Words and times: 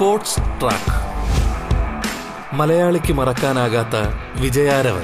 Sports 0.00 0.36
track. 0.36 0.92
മലയാളിക്ക് 2.54 3.12
മറക്കാനാകാത്ത 3.12 3.96
വിജയാരവൻ. 4.40 5.02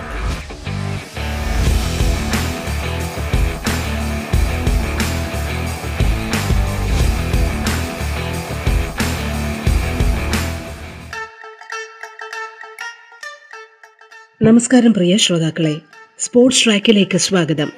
നമസ്കാരം 14.42 14.94
പ്രിയ 14.94 15.17
ശ്രോതാക്കളെ. 15.17 15.81
സ്പോർട്സ് 16.19 16.65
ട്രാക്കിലേക്ക് 16.65 17.19
സ്വാഗതം. 17.19 17.73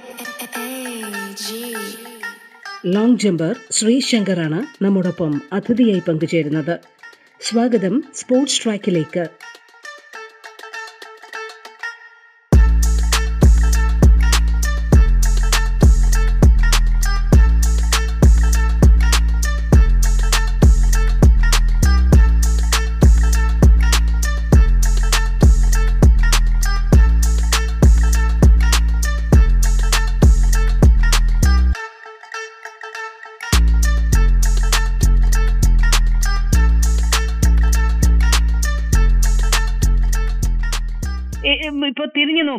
ലോങ് 2.87 3.17
ജമ്പർ 3.17 3.57
ശ്രീശങ്കറാണ് 3.71 4.85
നമ്മോടൊപ്പം 4.85 5.43
അതിഥിയായി 5.53 6.03
പങ്കുചേരുന്നത്. 6.09 6.98
സ്വാഗതം 7.41 8.05
സ്പോർട്സ് 8.15 8.65
ട്രാക്കിലേക്ക്. 8.65 9.31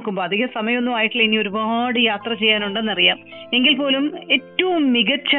നോക്കുമ്പോൾ 0.10 0.28
അധിക 0.30 0.46
സമയമൊന്നും 0.58 0.96
ആയിട്ടില്ല. 0.98 1.24
ഇനി 1.24 1.38
ഒരുപാട് 1.38 1.98
യാത്ര 2.10 2.32
ചെയ്യാനുണ്ടെന്നറിയാം. 2.42 3.18
എങ്കിൽ 3.54 3.74
പോലും 3.78 4.06
ഏറ്റവും 4.36 4.82
മികച്ച 4.94 5.34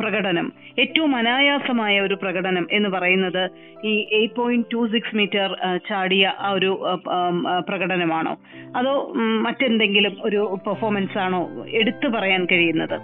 പ്രകടനം 0.00 0.46
ഏറ്റവും 0.78 1.10
അനായാസമായ 1.16 1.94
ഒരു 2.00 2.14
പ്രകടനം 2.22 2.64
എന്ന് 2.72 2.88
പറയുന്നത് 2.94 3.42
ഈ 3.86 3.92
eight 4.18 4.36
point 4.36 4.70
two 4.72 4.80
six 4.92 5.16
metre 5.16 5.50
ചാടിയ 5.88 6.32
ആ 6.46 6.50
ഒരു 6.58 6.70
പ്രകടനമാണോ? 7.68 8.34
അതോ 8.76 8.94
മറ്റെന്തെങ്കിലും 9.46 10.14
ഒരു 10.28 10.40
പെർഫോമൻസ് 10.66 11.18
ആണോ 11.18 11.42
എടുത്തു 11.82 12.08
പറയാൻ 12.16 12.42
കഴിയുന്നത്? 12.52 12.96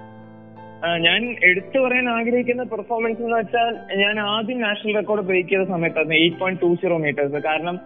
ഞാൻ 1.06 1.22
എടുത്തു 1.44 1.78
പറയാൻ 1.78 2.06
ആഗ്രഹിക്കുന്ന 2.08 2.62
പെർഫോമൻസ് 2.74 3.22
എന്ന് 3.22 3.36
വെച്ചാൽ 3.36 3.72
ഞാൻ 4.02 4.14
ആദ്യം 4.34 4.60
നാഷണൽ 4.60 4.94
റെക്കോർഡ് 4.94 5.26
ബ്രേക്ക് 5.30 5.50
ചെയ്ത 5.50 5.64
സമയത്തായിരുന്നു 5.74 6.16
eight 6.20 6.38
point 6.42 6.62
two 6.62 6.70
zero 6.82 6.98
metres 6.98 7.40
കാരണം 7.48 7.78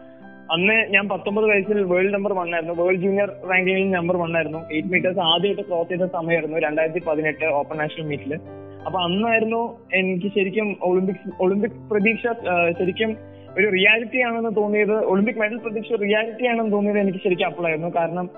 അന്ന് 0.53 0.75
ഞാൻ 0.95 1.05
പത്തൊമ്പത് 1.09 1.47
വയസ്സിൽ 1.51 1.79
വേൾഡ് 1.93 2.15
നമ്പർ 2.15 2.33
വൺ 2.39 2.49
ആയിരുന്നു. 2.55 2.75
വേൾഡ് 2.81 3.01
ജൂനിയർ 3.05 3.29
റാങ്കിങ്ങിൽ 3.51 3.91
നമ്പർ 3.91 4.17
വൺ 4.23 4.37
ആയിരുന്നു. 4.37 4.61
എയ്റ്റ് 4.75 4.91
മീറ്റേഴ്സ് 4.93 5.19
ആദ്യമായിട്ട് 5.19 5.63
ക്രോസ് 5.69 5.89
ചെയ്ത 5.89 6.07
സമയമായിരുന്നു 6.17 6.59
രണ്ടായിരത്തി 6.59 7.03
പതിനെട്ട് 7.07 7.47
ഓപ്പൺ 7.61 7.79
നാഷണൽ 7.83 8.07
മീറ്റിൽ. 8.11 8.35
അപ്പൊ 8.87 8.99
അന്നായിരുന്നു 9.01 9.61
എനിക്ക് 10.01 10.29
ശരിക്കും 10.37 10.77
ഒളിമ്പിക്സ് 10.89 11.31
ഒളിമ്പിക് 11.45 11.77
പ്രതീക്ഷ 11.91 12.23
ശരിക്കും 12.79 13.13
ഒരു 13.59 13.67
റിയാലിറ്റി 13.77 14.21
ആണെന്ന് 14.29 14.57
തോന്നിയത് 14.57 14.97
ഒളിമ്പിക് 15.13 15.39
മെഡൽ 15.43 15.59
പ്രതീക്ഷ 15.67 15.93
റിയാലിറ്റി 16.03 16.47
ആണെന്ന് 16.53 16.73
തോന്നിയത് 16.73 16.99
എനിക്ക് 16.99 17.19
ശരിക്കും 17.19 17.47
അപ്പോഴായിരുന്നു 17.51 17.91
കാരണം 17.99 18.29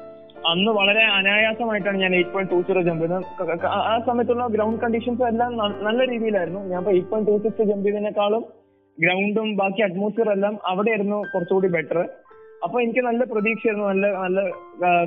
അന്ന് 0.52 0.70
വളരെ 0.78 1.02
അനായാസമായിട്ടാണ് 1.18 1.98
ഞാൻ 2.04 2.14
eight 2.14 2.32
point 2.32 2.52
two 2.52 2.58
zero 2.66 2.82
jump 2.88 3.04
ചെയ്തത്. 3.04 3.66
ആ 3.66 3.94
സമയത്തുള്ള 4.08 4.46
ഗ്രൗണ്ട് 4.46 4.80
കണ്ടീഷൻസ് 4.82 5.22
എല്ലാം 5.30 5.56
നല്ല 5.88 6.00
രീതിയിലായിരുന്നു. 6.12 6.60
ഞാൻ 6.72 6.78
ഇപ്പൊ 6.80 6.90
eight 6.90 7.10
point 7.10 7.30
two 7.30 7.36
six 7.44 7.68
jump 7.70 7.86
ചെയ്തതിനേക്കാളും 7.86 8.44
ഗ്രൗണ്ടും 9.02 9.48
ബാക്കി 9.60 9.80
അറ്റ്മോസ്ഫിയർ 9.86 10.28
എല്ലാം 10.36 10.54
അവിടെയായിരുന്നു 10.70 11.18
കുറച്ചുകൂടി 11.32 11.68
ബെറ്റർ 11.76 11.98
അപ്പൊ 12.64 12.76
എനിക്ക് 12.84 13.02
നല്ല 13.06 13.22
പ്രതീക്ഷയായിരുന്നു. 13.32 13.86
നല്ല 13.90 14.06
നല്ല 14.22 14.40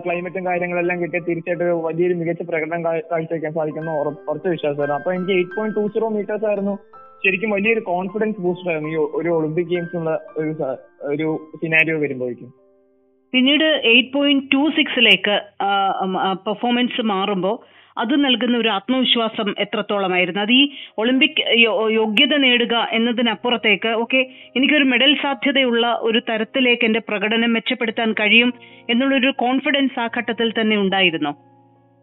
ക്ലൈമറ്റും 0.04 0.44
കാര്യങ്ങളെല്ലാം 0.50 0.98
കിട്ടിയ 1.02 1.22
തീർച്ചയായിട്ടും 1.28 1.82
വലിയൊരു 1.88 2.16
മികച്ച 2.20 2.44
പ്രകടനം 2.50 2.84
കാഴ്ചവെക്കാൻ 3.12 3.54
സാധിക്കുന്ന 3.58 3.96
കുറച്ച് 4.28 4.50
വിശ്വാസമായിരുന്നു 4.56 5.00
അപ്പൊ 5.00 5.12
എനിക്ക് 5.16 5.34
eight 5.38 5.56
point 5.58 5.78
two 5.80 5.86
zero 5.96 6.10
metres 6.18 6.48
ആയിരുന്നു. 6.52 6.76
ശരിക്കും 7.24 7.50
വലിയൊരു 7.56 7.82
കോൺഫിഡൻസ് 7.92 8.42
ബൂസ്റ്റർ 8.44 8.70
ആയിരുന്നു 8.72 8.92
ഈ 8.94 8.98
ഒരു 9.20 9.30
ഒളിമ്പിക് 9.38 9.72
ഗെയിംസ് 9.74 9.96
ഉള്ള 10.00 10.12
ഒരു 10.42 10.52
ഒരു 11.14 11.28
സിനാരിയോ 11.62 11.96
വരുമ്പോഴേക്കും. 12.04 12.52
പിന്നീട് 13.34 13.68
എയ്റ്റ് 13.94 14.14
പോയിന്റ് 14.14 14.46
ടു 14.54 14.62
സിക്സിലേക്ക് 14.78 15.36
പെർഫോമൻസ് 16.46 17.02
മാറുമ്പോൾ 17.14 17.58
അത് 18.04 18.14
നൽകുന്ന 18.26 18.56
ഒരു 18.58 18.70
ആത്മവിശ്വാസം 18.70 19.50
എത്രത്തോളമായിരുന്നു? 19.60 20.42
അത് 20.42 20.54
ഈ 20.60 20.64
ഒളിമ്പിക് 20.98 21.42
യോഗ്യത 22.00 22.34
നേടുക 22.46 22.76
എന്നതിനപ്പുറത്തേക്ക് 22.98 23.92
ഓക്കെ 24.04 24.22
എനിക്കൊരു 24.58 24.88
മെഡൽ 24.94 25.14
സാധ്യതയുള്ള 25.24 25.86
ഒരു 26.08 26.22
തരത്തിലേക്ക് 26.30 26.86
എന്റെ 26.86 27.02
പ്രകടനം 27.10 27.54
മെച്ചപ്പെടുത്താൻ 27.58 28.12
കഴിയും 28.22 28.52
എന്നുള്ളൊരു 28.90 29.32
കോൺഫിഡൻസ് 29.44 30.00
ആ 30.00 30.08
ഘട്ടത്തിൽ 30.18 30.50
തന്നെ 30.60 30.78
ഉണ്ടായിരുന്നോ? 30.86 31.34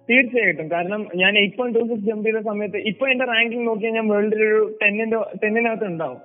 തീർച്ചയായിട്ടും. 0.09 0.67
കാരണം 0.71 1.01
ഞാൻ 1.23 1.33
eight 1.39 1.57
point 1.59 1.79
two 1.79 1.85
six 1.85 2.07
jump 2.09 2.27
ചെയ്ത 2.27 2.41
സമയത്ത് 2.51 2.79
ഇപ്പൊ 2.91 3.05
എന്റെ 3.13 3.25
റാങ്കിങ് 3.33 3.67
നോക്കിയാൽ 3.69 3.95
ഞാൻ 3.95 4.09
വേൾഡിൽ 4.09 4.43
ഒരു 4.49 4.61
ടെന്നിന്റെ 4.83 5.19
ടെന്നിനകത്ത് 5.43 5.87
ഉണ്ടാവും. 5.93 6.21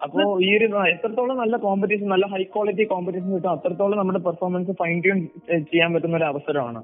അപ്പോ 0.00 0.22
ഈ 0.44 0.50
ഒരു 0.58 0.66
എത്രത്തോളം 0.92 1.36
നല്ല 1.38 1.56
കോമ്പറ്റീഷൻ 1.64 2.06
നല്ല 2.08 2.26
ഹൈ 2.26 2.42
ക്വാളിറ്റി 2.42 2.84
കോമ്പറ്റീഷൻ 2.92 3.30
കിട്ടും 3.34 3.50
അത്രത്തോളം 3.50 3.98
നമ്മുടെ 3.98 4.20
പെർഫോമൻസ് 4.28 4.76
ഫൈൻ 4.80 4.96
ട്യൂൺ 5.02 5.18
ചെയ്യാൻ 5.72 5.90
പറ്റുന്ന 5.94 6.16
ഒരു 6.16 6.24
അവസരമാണ്. 6.24 6.80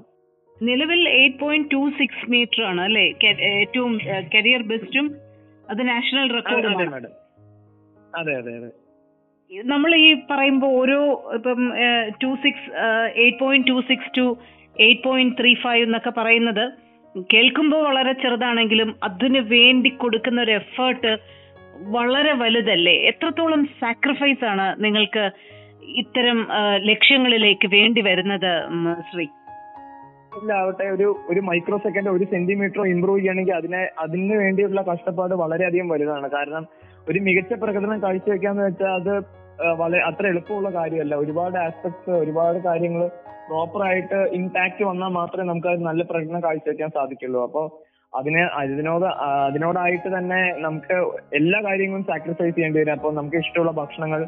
നിലവിൽ 0.61 1.01
eight 1.13 1.39
point 1.39 1.69
two 1.71 1.81
six 1.97 2.25
metre 2.29 2.61
ആണ് 2.63 2.81
അല്ലെ 2.81 3.05
ഏറ്റവും 3.53 3.93
കരിയർ 4.33 4.61
ബെസ്റ്റും 4.63 5.07
അത് 5.69 5.81
നാഷണൽ 5.89 6.27
റെക്കോർഡ് 6.35 6.67
റെക്കോർഡുമാണ് 6.67 7.09
അതെ 8.13 8.33
അതെ 8.35 8.53
അതെ. 8.57 8.69
നമ്മൾ 9.67 9.91
ഈ 9.99 10.09
പറയുമ്പോൾ 10.29 10.71
ഓരോ 10.79 10.99
ഇപ്പം 11.35 11.59
two 12.21 12.31
six 12.43 12.67
eight 13.17 13.39
point 13.39 13.67
two 13.67 13.77
six 13.87 14.11
two 14.17 14.25
eight 14.79 15.03
point 15.03 15.35
three 15.39 15.53
five 15.61 15.83
എന്നൊക്കെ 15.83 16.11
പറയുന്നത് 16.17 16.65
കേൾക്കുമ്പോൾ 17.29 17.81
വളരെ 17.83 18.13
ചെറുതാണെങ്കിലും 18.15 18.89
അതിന് 19.03 19.41
വേണ്ടി 19.51 19.89
കൊടുക്കുന്ന 19.95 20.39
ഒരു 20.41 20.51
എഫേർട്ട് 20.53 21.11
വളരെ 21.89 22.33
വലുതല്ലേ? 22.33 22.93
എത്രത്തോളം 23.09 23.61
സാക്രിഫൈസ് 23.79 24.45
ആണ് 24.45 24.65
നിങ്ങൾക്ക് 24.83 25.23
ഇത്തരം 25.95 26.37
ലക്ഷ്യങ്ങളിലേക്ക് 26.83 27.67
വേണ്ടി 27.73 28.01
വരുന്നത് 28.01 28.51
ശ്രീ? 29.09 29.25
ആവട്ടെ 30.59 30.85
ഒരു 30.85 31.07
ഒരു 31.29 31.39
മൈക്രോ 31.39 31.77
സെക്കൻഡ് 31.77 32.09
ഒരു 32.09 32.25
സെന്റിമീറ്ററോ 32.33 32.85
ഇമ്പ്രൂവ് 32.85 33.19
ചെയ്യണമെങ്കിൽ 33.19 33.53
അതിനെ 33.53 33.89
അതിന് 33.99 34.35
വേണ്ടിയുള്ള 34.35 34.81
കഷ്ടപ്പാട് 34.81 35.33
വളരെയധികം 35.33 35.89
വലുതാണ്. 35.89 36.27
കാരണം 36.27 36.65
ഒരു 37.09 37.19
മികച്ച 37.19 37.53
പ്രകടനം 37.53 38.01
കാഴ്ചവെക്കാന്ന് 38.01 38.63
വെച്ചാൽ 38.63 38.93
അത് 38.99 39.13
വളരെ 39.81 40.01
അത്ര 40.03 40.27
എളുപ്പമുള്ള 40.27 40.69
കാര്യമല്ല. 40.69 41.15
ഒരുപാട് 41.15 41.57
ആസ്പെക്ട്സ് 41.57 42.09
ഒരുപാട് 42.09 42.57
കാര്യങ്ങൾ 42.57 43.03
പ്രോപ്പർ 43.49 43.81
ആയിട്ട് 43.87 44.15
ഇമ്പാക്ട് 44.15 44.83
വന്നാൽ 44.83 45.09
മാത്രമേ 45.09 45.47
നമുക്ക് 45.47 45.67
അത് 45.67 45.81
നല്ല 45.81 46.03
പ്രകടനം 46.03 46.43
കാഴ്ചവെക്കാൻ 46.43 46.89
സാധിക്കുള്ളൂ. 46.89 47.43
അപ്പോൾ 47.43 47.65
അതിന് 48.19 48.39
അതിനോട് 48.39 49.05
അതിനോടായിട്ട് 49.05 50.17
തന്നെ 50.17 50.41
നമുക്ക് 50.59 50.95
എല്ലാ 51.33 51.61
കാര്യങ്ങളും 51.61 52.03
സാക്രിഫൈസ് 52.03 52.55
ചെയ്യേണ്ടി 52.55 52.79
വരും. 52.79 52.93
അപ്പോൾ 52.93 53.13
നമുക്ക് 53.13 53.35
ഇഷ്ടമുള്ള 53.35 53.71
ഭക്ഷണങ്ങൾ 53.71 54.27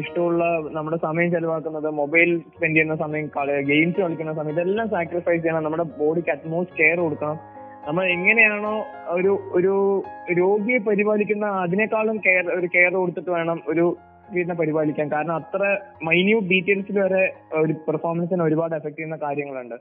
ഇഷ്ടമുള്ള 0.00 0.44
നമ്മുടെ 0.76 0.96
സമയം 0.96 1.30
ചെലവാക്കുന്നത് 1.30 1.90
മൊബൈൽ 1.90 2.30
സ്പെൻഡ് 2.38 2.74
ചെയ്യുന്ന 2.74 2.94
സമയം 2.96 3.26
ഗെയിംസ് 3.70 4.00
കളിക്കുന്ന 4.00 4.32
സമയം 4.32 4.54
ഇതെല്ലാം 4.54 4.88
സാക്രിഫൈസ് 4.90 5.42
ചെയ്യണം. 5.42 5.64
നമ്മുടെ 5.64 5.82
ബോഡിക്ക് 5.82 6.30
അറ്റ്മോസ്റ്റ് 6.30 6.76
കെയർ 6.76 7.00
കൊടുക്കണം. 7.00 7.38
നമ്മൾ 7.86 8.04
എങ്ങനെയാണോ 8.06 8.74
ഒരു 9.16 9.32
ഒരു 9.58 10.02
രോഗിയെ 10.38 10.78
പരിപാലിക്കുന്ന 10.78 11.46
അതിനേക്കാളും 11.46 12.16
കെയർ 12.26 12.46
ഒരു 12.58 12.68
കെയർ 12.74 12.92
കൊടുത്തിട്ട് 12.94 13.30
വേണം 13.30 13.62
ഒരു 13.68 13.96
വീടിനെ 14.34 14.54
പരിപാലിക്കാൻ. 14.54 15.06
കാരണം 15.12 15.34
അത്ര 15.34 15.62
മൈന്യൂട്ട് 16.02 16.48
ഡീറ്റെയിൽസിൽ 16.50 16.98
വരെ 17.00 17.24
ഒരു 17.62 17.72
പെർഫോമൻസിനെ 17.72 18.44
ഒരുപാട് 18.44 18.74
എഫക്ട് 18.74 18.96
ചെയ്യുന്ന 18.96 19.16
കാര്യങ്ങളുണ്ട്. 19.16 19.74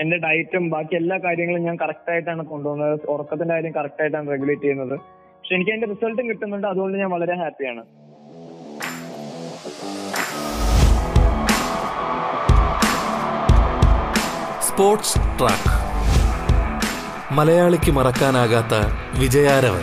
എന്റെ 0.00 0.16
ഡയറ്റും 0.16 0.70
ബാക്കി 0.70 0.94
എല്ലാ 0.96 1.18
കാര്യങ്ങളും 1.18 1.64
ഞാൻ 1.64 1.76
കറക്റ്റ് 1.76 2.12
ആയിട്ടാണ് 2.12 2.42
കൊണ്ടുപോകുന്നത്. 2.46 3.00
ഉറക്കത്തിന്റെ 3.08 3.54
കാര്യം 3.54 3.72
കറക്റ്റ് 3.72 4.02
ആയിട്ടാണ് 4.02 4.30
റെഗുലേറ്റ് 4.30 4.62
ചെയ്യുന്നത്. 4.62 4.94
പക്ഷെ 5.38 5.54
എനിക്ക് 5.54 5.70
അതിന്റെ 5.70 5.88
റിസൾട്ടും 5.94 6.28
കിട്ടുന്നുണ്ട്. 6.28 6.66
അതുകൊണ്ട് 6.66 6.98
ഞാൻ 6.98 7.10
വളരെ 7.10 7.34
ഹാപ്പിയാണ് 7.34 7.82
സ്പോർട്സ് 14.80 15.18
ട്രാക്ക്. 15.38 15.70
മലയാളിക്ക് 17.36 17.90
മറക്കാനാകാത്ത 17.96 18.74
വിജയാരവൻ. 19.20 19.82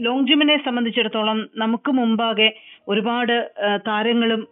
ലോങ് 0.00 0.26
ജിമ്മിനെ 0.28 0.56
സംബന്ധിച്ചിടത്തോളം 0.66 1.40
നമുക്ക് 1.56 1.92
മുമ്പാകെ 1.92 2.48
ഒരുപാട് 2.88 3.36
താരങ്ങളും 3.88 4.44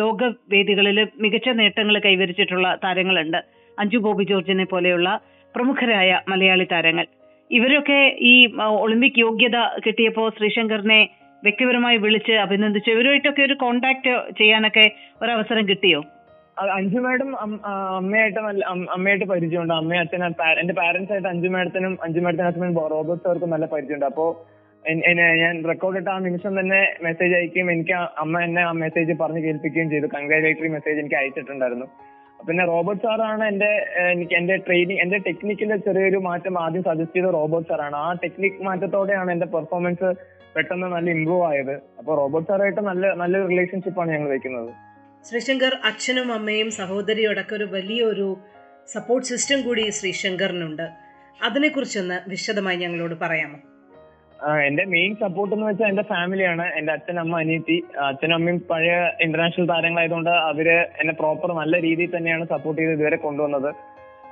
ലോക 0.00 0.30
വേദികളിൽ 0.54 1.00
മികച്ച 1.20 1.48
നേട്ടങ്ങൾ 1.62 1.98
കൈവരിച്ചിട്ടുള്ള 1.98 2.78
താരങ്ങളുണ്ട്. 2.84 3.40
അഞ്ജു 3.78 3.98
ബോബി 4.06 4.26
ജോർജിനെ 4.30 4.64
പോലെയുള്ള 4.64 5.20
പ്രമുഖരായ 5.56 6.20
മലയാളി 6.28 6.68
താരങ്ങൾ. 6.72 7.06
ഇവരൊക്കെ 7.50 8.16
ഈ 8.20 8.34
ഒളിമ്പിക് 8.80 9.20
യോഗ്യത 9.20 9.58
കിട്ടിയപ്പോൾ 9.86 10.32
ശ്രീശങ്കറിനെ 10.38 11.08
വ്യക്തിപരമായി 11.42 11.96
വിളിച്ച് 11.96 12.32
അഭിനന്ദിച്ചു. 12.32 12.90
ഇവരുമായിട്ടൊക്കെ 12.90 13.42
ഒരു 13.42 13.54
കോണ്ടാക്ട് 13.54 14.12
ചെയ്യാനൊക്കെ 14.38 14.90
ഒരവസരം 15.22 15.68
കിട്ടിയോ? 15.68 16.00
അഞ്ജു 16.60 16.98
മാഡം 16.98 17.30
അമ്മയായിട്ടും 17.96 18.44
അമ്മയായിട്ട് 18.68 19.24
പരിചയമുണ്ട്. 19.24 19.74
അമ്മയും 19.74 20.00
അച്ഛനും 20.00 20.34
എന്റെ 20.60 20.74
പാരന്റ്സ് 20.74 21.12
ആയിട്ട് 21.12 21.28
അഞ്ജു 21.28 21.48
മാഡത്തിനും 21.48 21.98
അഞ്ജു 22.02 22.20
മാഡത്തിനും 22.20 22.76
റോബർട്ട് 22.90 23.24
സാർക്കും 23.24 23.50
നല്ല 23.50 23.66
പരിചയമുണ്ട്. 23.66 24.06
അപ്പോ 24.06 24.46
ഞാൻ 25.42 25.68
റെക്കോർഡ് 25.68 25.96
ഇട്ട 25.96 26.08
ആ 26.08 26.18
നിമിഷം 26.18 26.60
തന്നെ 26.60 26.94
മെസ്സേജ് 27.02 27.34
അയക്കുകയും 27.34 27.72
എനിക്ക് 27.72 27.92
അമ്മ 27.92 28.40
എന്നെ 28.40 28.62
ആ 28.62 28.72
മെസ്സേജ് 28.72 29.12
പറഞ്ഞു 29.20 29.40
കേൾപ്പിക്കുകയും 29.46 29.90
ചെയ്തു. 29.90 30.06
കൺഗ്രാജുലേറ്ററി 30.06 30.68
മെസ്സേജ് 30.68 30.98
എനിക്ക് 30.98 31.16
അയച്ചിട്ടുണ്ടായിരുന്നു. 31.16 31.86
പിന്നെ 32.46 32.64
റോബർട്ട് 32.66 33.02
സാറാണ് 33.02 33.44
എന്റെ 33.44 33.70
എനിക്ക് 34.12 34.34
എന്റെ 34.34 34.56
ട്രെയിനിങ് 34.56 35.00
എന്റെ 35.00 35.18
ടെക്നിക്കിലെ 35.18 35.76
ചെറിയൊരു 35.76 36.18
മാറ്റം 36.28 36.54
ആദ്യം 36.62 36.82
സജസ്റ്റ് 36.88 37.16
ചെയ്ത 37.16 37.28
റോബർട്ട് 37.36 37.68
സാറാണ്. 37.68 37.96
ആ 37.96 38.08
ടെക്നിക് 38.24 38.58
മാറ്റത്തോടെയാണ് 38.68 39.30
എന്റെ 39.32 39.46
പെർഫോമൻസ് 39.54 40.08
പെട്ടെന്ന് 40.56 40.86
നല്ല 40.86 41.08
ഇമ്പ്രൂവ് 41.10 41.44
ആയത്. 41.50 41.74
അപ്പൊ 41.98 42.10
റോബർട്ട് 42.14 42.48
സാറായിട്ട് 42.50 42.82
നല്ല 42.90 43.14
നല്ലൊരു 43.22 44.00
ആണ് 44.00 44.10
ഞങ്ങൾ 44.16 44.28
വെക്കുന്നത്. 44.28 44.70
ശ്രീശങ്കർ 45.28 45.74
അച്ഛനും 45.90 46.32
അമ്മയും 46.32 46.70
സഹോദരിയും 46.80 47.30
അടക്കം 47.30 47.56
ഒരു 47.56 47.66
വലിയൊരു 47.76 48.28
സപ്പോർട്ട് 48.94 49.28
സിസ്റ്റം 49.28 49.60
കൂടി 49.62 49.84
ശ്രീശങ്കറിനുണ്ട്. 49.98 50.86
അതിനെക്കുറിച്ചൊന്ന് 51.42 52.16
വിശദമായി 52.32 52.76
ഞങ്ങളോട് 52.76 53.14
പറയാമോ? 53.22 53.58
എന്റെ 54.66 54.84
മെയിൻ 54.94 55.12
സപ്പോർട്ട് 55.22 55.52
എന്ന് 55.54 55.66
വെച്ചാൽ 55.68 55.88
എന്റെ 55.92 56.04
ഫാമിലിയാണ് 56.10 56.64
എന്റെ 56.78 56.92
അച്ഛൻ 56.92 57.18
അമ്മ 57.22 57.34
അനിയത്തി. 57.44 57.76
അച്ഛനും 58.08 58.34
അമ്മയും 58.34 58.58
പഴയ 58.70 58.96
ഇന്റർനാഷണൽ 59.24 59.66
താരങ്ങളായതുകൊണ്ട് 59.72 60.32
അവർ 60.50 60.68
എന്നെ 61.00 61.14
പ്രോപ്പർ 61.20 61.50
നല്ല 61.60 61.80
രീതിയിൽ 61.86 62.10
തന്നെയാണ് 62.16 62.44
സപ്പോർട്ട് 62.52 62.80
ചെയ്ത് 62.80 62.92
ഇതുവരെ 62.96 63.18
കൊണ്ടുവന്നത്. 63.24 63.70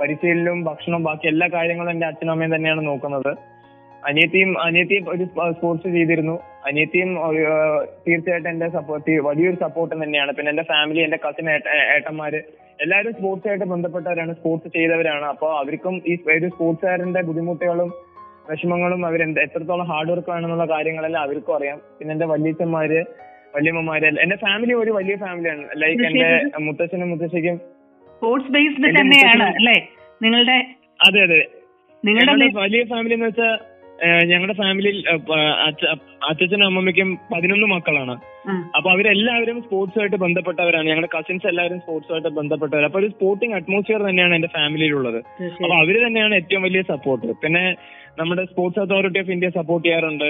പരിശീലനവും 0.00 0.60
ഭക്ഷണവും 0.68 1.02
ബാക്കി 1.08 1.26
എല്ലാ 1.32 1.46
കാര്യങ്ങളും 1.56 1.92
എന്റെ 1.94 2.06
അച്ഛനും 2.10 2.32
അമ്മയും 2.34 2.54
തന്നെയാണ് 2.56 2.84
നോക്കുന്നത്. 2.90 3.32
അനിയത്തിയും 4.08 4.52
അനിയത്തിയും 4.66 5.04
ഒരു 5.14 5.24
സ്പോർട്സ് 5.56 5.88
ചെയ്തിരുന്നു. 5.96 6.36
അനിയത്തിയും 6.68 7.10
തീർച്ചയായിട്ടും 8.06 8.50
എന്റെ 8.54 8.68
സപ്പോർട്ട് 8.76 9.12
വലിയൊരു 9.28 9.58
സപ്പോർട്ട് 9.64 9.94
തന്നെയാണ്. 10.02 10.32
പിന്നെ 10.36 10.50
എന്റെ 10.54 10.66
ഫാമിലി 10.72 11.02
എന്റെ 11.06 11.18
കസിൻ 11.26 11.48
ഏട്ടന്മാര് 11.96 12.40
എല്ലാവരും 12.84 13.12
സ്പോർട്സ് 13.18 13.48
ആയിട്ട് 13.48 13.66
ബന്ധപ്പെട്ടവരാണ് 13.72 14.32
സ്പോർട്സ് 14.38 14.68
ചെയ്തവരാണ്. 14.76 15.26
അപ്പോൾ 15.34 15.52
അവർക്കും 15.60 15.94
ഈ 16.12 16.14
ഒരു 16.36 16.48
സ്പോർട്സുകാരന്റെ 16.54 17.22
ബുദ്ധിമുട്ടുകളും 17.28 17.90
വിഷമങ്ങളും 18.46 19.00
അവർ 19.06 19.20
എത്രത്തോളം 19.40 19.86
ഹാർഡ് 19.90 20.10
വർക്ക് 20.12 20.30
ആണെന്നുള്ള 20.30 20.64
കാര്യങ്ങളെല്ലാം 20.66 21.22
അവർക്കും 21.22 21.54
അറിയാം. 21.56 21.78
പിന്നെ 21.98 22.12
എന്റെ 22.12 22.26
വല്യച്ഛന്മാര് 22.26 23.00
വല്യമ്മമാര് 23.54 24.08
എന്റെ 24.22 24.36
ഫാമിലി 24.42 24.74
ഒരു 24.74 24.90
വലിയ 24.90 25.16
ഫാമിലിയാണ് 25.16 25.64
ലൈക്ക് 25.82 26.04
എന്റെ 26.08 26.28
മുത്തച്ഛനും 26.66 27.10
മുത്തശ്ശിക്കും 27.10 27.56
സ്പോർട്സ് 28.12 28.52
ബേസ്ഡ് 28.54 28.90
തന്നെയാണ് 28.98 29.46
അല്ലേ? 29.52 29.76
നിങ്ങളുടെ 30.20 30.56
അതെ 31.00 31.20
അതെ. 31.26 31.40
നിങ്ങളുടെ 32.04 32.46
വലിയ 32.58 32.82
ഫാമിലി 32.90 33.14
എന്ന് 33.14 33.26
വെച്ചാൽ 33.26 33.52
ഞങ്ങളുടെ 34.30 34.54
ഫാമിലിയിൽ 34.60 34.98
അച്ഛനും 36.30 36.64
അമ്മമ്മയ്ക്കും 36.68 37.08
പതിനൊന്ന് 37.32 37.66
മക്കളാണ്. 37.72 38.14
അപ്പൊ 38.76 38.88
അവരെല്ലാവരും 38.94 39.58
സ്പോർട്സുമായിട്ട് 39.64 40.18
ബന്ധപ്പെട്ടവരാണ്. 40.24 40.86
ഞങ്ങളുടെ 40.90 41.10
കസിൻസ് 41.16 41.48
എല്ലാവരും 41.50 41.80
സ്പോർട്സുമായിട്ട് 41.84 42.30
ബന്ധപ്പെട്ടവർ 42.40 42.84
അപ്പൊ 42.88 43.00
ഒരു 43.02 43.10
സ്പോർട്ടിംഗ് 43.14 43.56
അറ്റ്മോസ്ഫിയർ 43.58 44.02
തന്നെയാണ് 44.08 44.36
എന്റെ 44.38 44.50
ഫാമിലിയിലുള്ളത് 44.58 45.20
അപ്പൊ 45.62 45.74
അവർ 45.82 45.96
തന്നെയാണ് 46.06 46.34
ഏറ്റവും 46.40 46.64
വലിയ 46.68 46.82
സപ്പോർട്ട് 46.92 47.34
പിന്നെ 47.44 47.64
നമ്മുടെ 48.20 48.44
sports 48.52 48.80
authority 48.84 49.20
of 49.22 49.32
India 49.34 49.50
support 49.58 49.84
ചെയ്യാറുണ്ട്. 49.86 50.28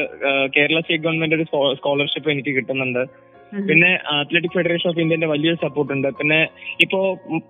കേരള 0.57 0.81
സ്റ്റേറ്റ് 0.83 1.05
ഗവൺമെന്റ് 1.07 1.37
ഒരു 1.39 1.47
സ്കോളർഷിപ്പ് 1.79 2.31
എനിക്ക് 2.35 2.53
കിട്ടുന്നുണ്ട്. 2.59 3.03
പിന്നെ 3.69 3.91
അത്ലറ്റിക് 4.13 4.55
ഫെഡറേഷൻ 4.57 4.89
ഓഫ് 4.91 5.01
ഇന്ത്യന്റെ 5.03 5.29
വലിയൊരു 5.33 5.59
സപ്പോർട്ട് 5.65 5.93
ഉണ്ട് 5.95 6.09
പിന്നെ 6.19 6.39
ഇപ്പോ 6.85 6.99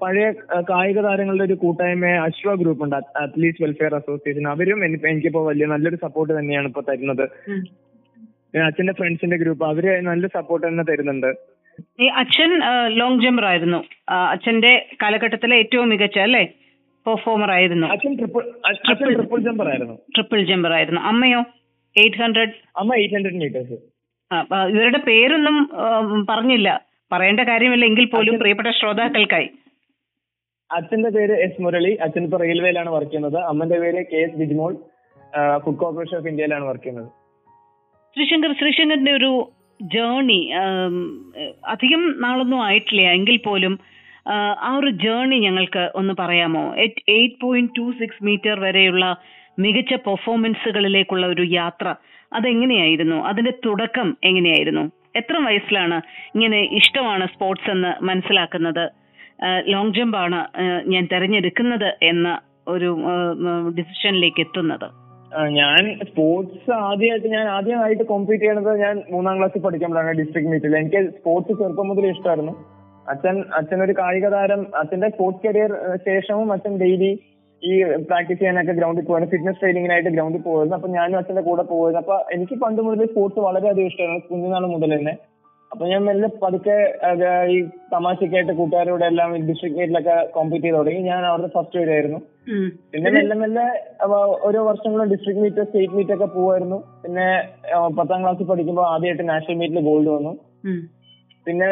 പഴയ 0.03 0.27
കായിക 0.71 1.01
താരങ്ങളുടെ 1.07 1.45
ഒരു 1.49 1.57
കൂട്ടായ്മ 1.63 2.11
അശ്വ 2.27 2.55
ഗ്രൂപ്പ് 2.63 2.85
ഉണ്ട് 2.87 2.97
അത്ലീറ്റ് 3.25 3.63
വെൽഫെയർ 3.65 3.95
അസോസിയേഷൻ 4.01 4.47
അവരും 4.55 4.81
എനിക്ക് 4.87 5.09
എനിക്കിപ്പോ 5.13 5.43
വലിയ 5.51 5.67
നല്ലൊരു 5.75 5.99
സപ്പോർട്ട് 6.07 6.33
തന്നെയാണ് 6.39 6.69
ഇപ്പൊ 6.73 6.83
തരുന്നത്. 6.91 7.25
അച്ഛന്റെ 8.69 8.95
ഫ്രണ്ട്സിന്റെ 9.01 9.37
ഗ്രൂപ്പ് 9.43 9.65
അവർ 9.71 9.87
നല്ല 10.11 10.27
സപ്പോർട്ട് 10.39 10.65
തന്നെ 10.67 10.85
തരുന്നുണ്ട്. 10.91 11.31
ഈ 12.05 12.07
അച്ഛൻ 12.23 12.51
ലോങ് 13.01 13.23
ജമ്പർ 13.25 13.45
ആയിരുന്നു. 13.53 13.81
അച്ഛന്റെ 14.33 14.73
കാലഘട്ടത്തിലെ 15.03 15.57
ഏറ്റവും 15.63 15.89
മികച്ച 15.93 16.19
അല്ലേ? 16.27 16.45
പെർഫോമർ 17.07 17.51
ആയിരുന്നു. 17.59 17.87
അച്ഛൻ 17.95 18.13
ട്രിപ്പിൾ 18.19 18.43
ട്രിപ്പിൾ 19.15 19.41
ജമ്പർ 19.47 19.69
ആയിരുന്നു. 19.73 19.97
ട്രിപ്പിൾ 20.17 20.41
ജമ്പർ 20.51 20.73
ആയിരുന്നു. 20.79 21.01
അമ്മയോ? 21.13 21.41
എയ്റ്റ് 21.97 22.21
ഹൺഡ്രഡ് 22.25 22.55
അമ്മ 22.81 22.93
എയ്റ്റ് 23.01 23.15
ഹൺഡ്രഡ് 23.17 23.41
മീറ്റേഴ്സ് 23.41 23.79
ഇവരുടെ 24.71 24.99
പേരൊന്നും 24.99 25.59
പറഞ്ഞില്ല. 26.31 26.83
പറയേണ്ട 27.13 27.41
കാര്യമില്ല. 27.41 27.85
എങ്കിൽ 27.85 28.05
പോലും 28.05 28.39
പ്രിയപ്പെട്ട 28.39 28.69
ശ്രോതാക്കൾക്കായി. 28.81 29.51
അച്ഛന്റെ 30.73 31.11
പേര് 31.11 31.33
എസ് 31.33 31.63
മുരളി. 31.63 31.93
അച്ഛൻ 31.95 32.25
ഇപ്പൊ 32.25 32.39
റെയിൽവേയിലാണ് 32.39 32.91
വർക്ക് 32.91 33.11
ചെയ്യുന്നത്. 33.11 33.45
അമ്മന്റെ 33.45 33.79
പേര് 33.79 34.05
K 34.13 34.17
S 34.17 34.37
Bijmol. 34.37 34.77
Food 35.65 35.77
corporation 35.77 36.17
of 36.19 36.27
ഇന്ത്യയിലാണ് 36.27 36.65
വർക്ക് 36.65 36.85
ചെയ്യുന്നത്. 36.85 37.11
ശ്രീശങ്കർ 38.15 38.53
ശ്രീശങ്കറിന്റെ 38.53 39.13
ഒരു 39.13 39.53
ജേണി 39.83 40.41
അധികം 41.67 42.21
നാളൊന്നും 42.21 42.63
ആയിട്ടില്ല. 42.65 43.03
എങ്കിൽ 43.03 43.37
പോലും 43.37 43.79
ആ, 44.29 44.35
ആ 44.61 44.77
ഒരു 44.77 44.91
ജേണി 44.91 45.37
ഞങ്ങൾക്ക് 45.39 45.93
ഒന്ന് 45.95 46.15
പറയാമോ? 46.19 46.75
Eight 46.77 47.41
point 47.41 47.73
two 47.79 47.93
six 48.01 48.25
metre 48.25 48.61
വരെയുള്ള 48.61 49.17
മികച്ച 49.59 49.95
പെർഫോമൻസുകളിലേക്കുള്ള 49.95 51.27
ഒരു 51.27 51.43
യാത്ര 51.43 51.95
അതെങ്ങനെയായിരുന്നു? 52.33 53.19
അതിന്റെ 53.31 53.53
തുടക്കം 53.67 54.09
എങ്ങനെയായിരുന്നു? 54.25 54.85
എത്ര 55.21 55.37
വയസ്സിലാണ് 55.47 55.97
ഇങ്ങനെ 56.35 56.61
ഇഷ്ടമാണ് 56.79 57.25
സ്പോർട്സ് 57.35 57.71
എന്ന് 57.71 57.93
മനസ്സിലാക്കുന്നത്? 58.09 58.85
ലോങ് 59.73 59.95
ജമ്പ് 59.97 60.19
ആണ് 60.25 60.41
ഞാൻ 60.93 61.05
തെരഞ്ഞെടുക്കുന്നത് 61.13 61.89
എന്ന 62.11 62.29
ഒരു 62.69 62.91
ഡിസിഷനിലേക്ക് 63.79 64.41
എത്തുന്നത്. 64.41 64.89
ഞാൻ 65.59 65.83
സ്പോർട്സ് 66.09 66.73
ആദ്യമായിട്ട് 66.89 67.29
ഞാൻ 67.35 67.47
ആദ്യമായിട്ട് 67.57 68.05
കോമ്പീറ്റ് 68.11 68.45
ചെയ്യണത് 68.45 68.73
ഞാൻ 68.81 68.95
മൂന്നാം 69.13 69.37
ക്ലാസ്സിൽ 69.39 69.63
പഠിക്കുമ്പോഴാണ് 69.67 70.13
ഡിസ്ട്രിക്ട് 70.19 70.51
മീറ്റിൽ 70.53 70.77
എനിക്ക് 70.81 71.03
സ്പോർട്സ് 71.19 71.59
ചെറുപ്പം 71.61 71.89
മുതൽ 71.91 72.07
ഇഷ്ടമായിരുന്നു. 72.07 72.55
അച്ഛൻ 73.13 73.37
അച്ഛൻ 73.59 73.79
ഒരു 73.85 73.95
കായിക 74.01 74.27
താരം 74.35 74.61
അച്ഛന്റെ 74.81 75.09
സ്പോർട്സ് 75.15 75.43
കരിയർ 75.47 75.73
ശേഷവും 76.09 76.49
അച്ഛൻ 76.53 76.75
ഡെയിലി 76.83 77.13
ഈ 77.63 77.73
പ്രാക്ടീസ് 78.09 78.39
ചെയ്യാനൊക്കെ 78.39 78.75
ഗ്രൗണ്ടിൽ 78.79 79.05
പോയത് 79.09 79.27
ഫിറ്റ്നസ് 79.33 79.61
ട്രെയിനിങ്ങിനായിട്ട് 79.61 80.11
ഗ്രൗണ്ടിൽ 80.15 80.43
പോയിരുന്നു 80.47 80.77
അപ്പൊ 80.77 80.89
ഞാനും 80.97 81.19
അച്ഛന്റെ 81.19 81.45
കൂടെ 81.49 81.65
പോയത് 81.73 81.99
അപ്പൊ 82.01 82.15
എനിക്ക് 82.37 82.57
പണ്ട് 82.63 82.81
മുതൽ 82.87 83.11
സ്പോർട്സ് 83.13 83.41
വളരെയധികം 83.49 83.91
ഇഷ്ടമാണ്. 83.91 84.23
കുഞ്ഞുനാൾ 84.31 84.65
മുതൽ 84.73 84.93
തന്നെ. 84.97 85.15
അപ്പൊ 85.71 85.85
ഞാൻ 85.91 86.03
നല്ല 86.09 86.25
പതുക്കെ 86.43 86.75
ഈ 87.55 87.59
തമാശക്കായിട്ട് 87.93 88.55
കൂട്ടുകാരോടെ 88.59 89.05
എല്ലാം 89.11 89.31
ഡിസ്ട്രിക്ട് 89.51 89.79
മീറ്റിലൊക്കെ 89.79 90.17
കോമ്പീറ്റ് 90.35 90.65
ചെയ്ത് 90.67 90.79
തുടങ്ങി. 90.79 91.03
ഞാൻ 91.11 91.23
അവിടെ 91.31 91.49
ഫസ്റ്റ് 91.55 91.79
വരായിരുന്നു 91.83 92.19
പിന്നെ 92.95 93.11
മെല്ലെ 93.17 93.37
മെല്ലെ 93.43 93.67
ഓരോ 94.49 94.63
വർഷങ്ങളും 94.71 95.13
ഡിസ്ട്രിക്ട് 95.13 95.43
മീറ്റ് 95.45 95.65
സ്റ്റേറ്റ് 95.69 95.95
മീറ്റ് 95.99 96.15
ഒക്കെ 96.17 96.29
പോവായിരുന്നു. 96.37 96.79
പിന്നെ 97.05 97.29
പത്താം 98.01 98.19
ക്ലാസ്സിൽ 98.25 98.49
പഠിക്കുമ്പോൾ 98.51 98.87
ആദ്യമായിട്ട് 98.93 99.27
നാഷണൽ 99.33 99.59
മീറ്റിൽ 99.63 99.85
ഗോൾഡ് 99.89 100.11
വന്നു. 100.17 100.35
പിന്നെ 101.47 101.69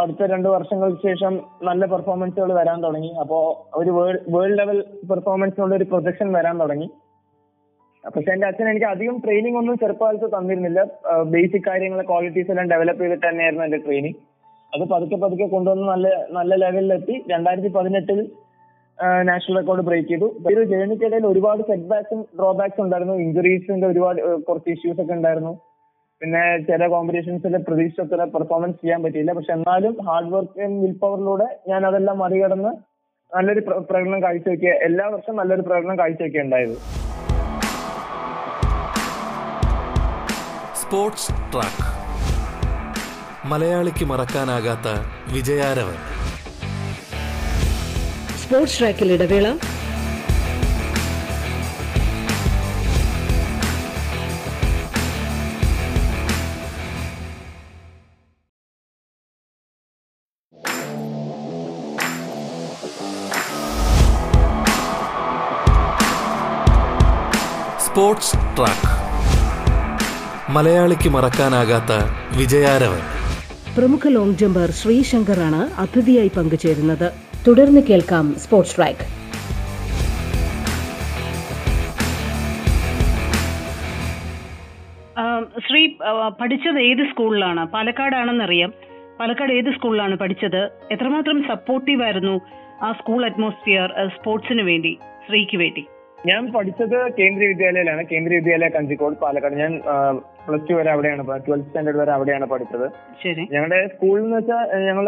അടുത്ത 0.00 0.22
രണ്ട് 0.32 0.48
വർഷങ്ങൾക്ക് 0.54 1.00
ശേഷം 1.08 1.34
നല്ല 1.68 1.82
പെർഫോമൻസുകൾ 1.92 2.50
വരാൻ 2.60 2.78
തുടങ്ങി. 2.84 3.10
അപ്പോ 3.22 3.38
ഒരു 3.80 3.90
വേൾഡ് 4.34 4.56
ലെവൽ 4.60 4.78
പെർഫോമൻസിനുള്ള 5.10 5.74
ഒരു 5.80 5.86
പ്രൊജക്ഷൻ 5.92 6.28
വരാൻ 6.38 6.56
തുടങ്ങി. 6.62 6.88
പക്ഷെ 8.04 8.30
എന്റെ 8.34 8.46
അച്ഛൻ 8.48 8.66
എനിക്ക് 8.70 8.88
അധികം 8.94 9.16
ട്രെയിനിങ് 9.24 9.58
ഒന്നും 9.60 9.78
ചെറുപ്പകാലത്ത് 9.82 10.28
തന്നിരുന്നില്ല. 10.34 10.80
ബേസിക് 11.32 11.66
കാര്യങ്ങൾ 11.70 12.00
ക്വാളിറ്റീസ് 12.10 12.50
എല്ലാം 12.52 12.70
ഡെവലപ്പ് 12.74 13.02
ചെയ്തിട്ട് 13.02 13.26
തന്നെയായിരുന്നു 13.28 13.64
എന്റെ 13.68 13.80
ട്രെയിനിങ് 13.86 14.18
അത് 14.72 14.84
പതുക്കെ 14.92 15.16
പതുക്കെ 15.24 15.46
കൊണ്ടുവന്ന് 15.54 15.86
നല്ല 15.92 16.08
നല്ല 16.38 16.54
ലെവലിലെത്തി 16.64 17.14
രണ്ടായിരത്തി 17.32 17.70
പതിനെട്ടിൽ 17.78 18.20
നാഷണൽ 19.28 19.56
റെക്കോർഡ് 19.58 19.84
ബ്രേക്ക് 19.86 20.08
ചെയ്തു. 20.08 20.26
ഒരു 20.48 20.60
ജേണിക്കിടയിൽ 20.72 21.24
ഒരുപാട് 21.32 21.62
സെറ്റ് 21.68 21.88
ബാക്സും 21.92 22.20
ഡ്രോബാക്സ് 22.38 22.80
ഉണ്ടായിരുന്നു. 22.84 23.14
ഇഞ്ചുറീസിന്റെ 23.24 23.86
ഒരുപാട് 23.92 24.20
കുറച്ച് 24.48 24.70
ഇഷ്യൂസ് 24.74 25.00
ഒക്കെ 25.02 25.14
ഉണ്ടായിരുന്നു. 25.18 25.52
പിന്നെ 26.22 26.40
ചില 26.68 26.86
കോമ്പറ്റീഷൻസിൽ 26.86 27.54
പ്രതീക്ഷിച്ചത്ര 27.56 28.24
പെർഫോമൻസ് 28.34 28.78
ചെയ്യാൻ 28.82 29.02
പറ്റിയില്ല. 29.02 29.32
പക്ഷെ 29.32 29.52
എന്നാലും 29.52 29.94
ഹാർഡ് 30.06 30.32
വർക്ക് 30.32 30.66
വിൽ 30.82 30.92
പവറിലൂടെ 31.02 31.46
ഞാൻ 31.68 31.86
അതെല്ലാം 31.86 32.18
മറികടന്ന് 32.18 32.72
നല്ലൊരു 33.36 33.60
പ്രകടനം 33.60 34.22
കാഴ്ചവെക്കുക 34.22 34.72
എല്ലാ 34.88 35.06
വർഷവും 35.14 35.36
നല്ലൊരു 35.36 35.64
പ്രകടനം 35.68 35.98
കാഴ്ചവെക്കുക 35.98 36.40
ഉണ്ടായത്. 36.40 36.76
സ്പോർട്സ് 40.82 41.32
ട്രാക്ക് 41.54 41.88
മലയാളിക്ക് 43.50 44.04
മറക്കാനാകാത്ത 44.04 44.88
വിജയാരവൻ. 45.34 45.98
സ്പോർട്സ് 48.42 48.78
ട്രാക്കിൽ 48.80 49.12
ഇടവേള. 49.12 49.46
Sports 68.00 68.36
track. 68.56 68.90
മലയാളിക്ക് 70.52 71.08
മറക്കാനാകാത്ത 71.08 71.92
വിജയാരവൻ. 72.38 73.02
പ്രമുഖ 73.78 74.00
ലോങ് 74.08 74.32
ജമ്പർ 74.34 74.70
ശ്രീശങ്കറാണ് 74.70 75.60
അതിഥിയായി 75.80 76.30
പങ്കുചേരുന്നത്. 76.36 77.12
തുടർന്ന് 77.48 77.80
കേൾക്കാം 77.90 78.34
സ്പോർട്സ് 78.38 78.76
ട്രാക്ക്. 78.76 79.06
ശ്രീ 85.68 85.86
പഠിച്ചത് 86.40 86.80
ഏത് 86.80 87.04
സ്കൂളിലാണ്? 87.10 87.66
പാലക്കാടാണെന്നറിയാം. 87.66 88.74
പാലക്കാട് 89.20 89.52
ഏത് 89.52 89.72
സ്കൂളിലാണ് 89.76 90.16
പഠിച്ചത്? 90.16 90.62
എത്രമാത്രം 90.92 91.44
സപ്പോർട്ടീവ് 91.48 92.02
ആയിരുന്നു 92.02 92.40
ആ 92.82 92.92
സ്കൂൾ 92.92 93.24
അറ്റ്മോസ്ഫിയർ 93.24 94.10
സ്പോർട്സിന് 94.18 94.62
വേണ്ടി 94.62 94.98
ശ്രീക്ക് 95.28 95.56
വേണ്ടി? 95.56 95.84
ഞാൻ 96.28 96.52
പഠിച്ചത് 96.54 96.96
കേന്ദ്രീയ 97.18 97.48
വിദ്യാലയയിലാണ് 97.48 98.02
കേന്ദ്രീയ 98.10 98.38
വിദ്യാലയ 98.38 98.68
കഞ്ചിക്കോട് 98.68 99.14
പാലക്കാട്. 99.22 99.54
ഞാൻ 99.54 99.72
പ്ലസ് 100.46 100.66
ടു 100.70 100.74
വരെ 100.74 100.90
അവിടെയാണ് 100.90 101.22
ട്വൽത്ത് 101.46 101.68
സ്റ്റാൻഡേർഡ് 101.68 101.98
വരെ 101.98 102.12
അവിടെയാണ് 102.16 102.46
പഠിച്ചത്. 102.46 102.84
ശരി. 103.22 103.44
ഞങ്ങളുടെ 103.52 103.78
സ്കൂളിൽ 103.94 104.24
എന്ന് 104.24 104.36
വെച്ചാൽ 104.36 104.84
ഞങ്ങൾ 104.88 105.06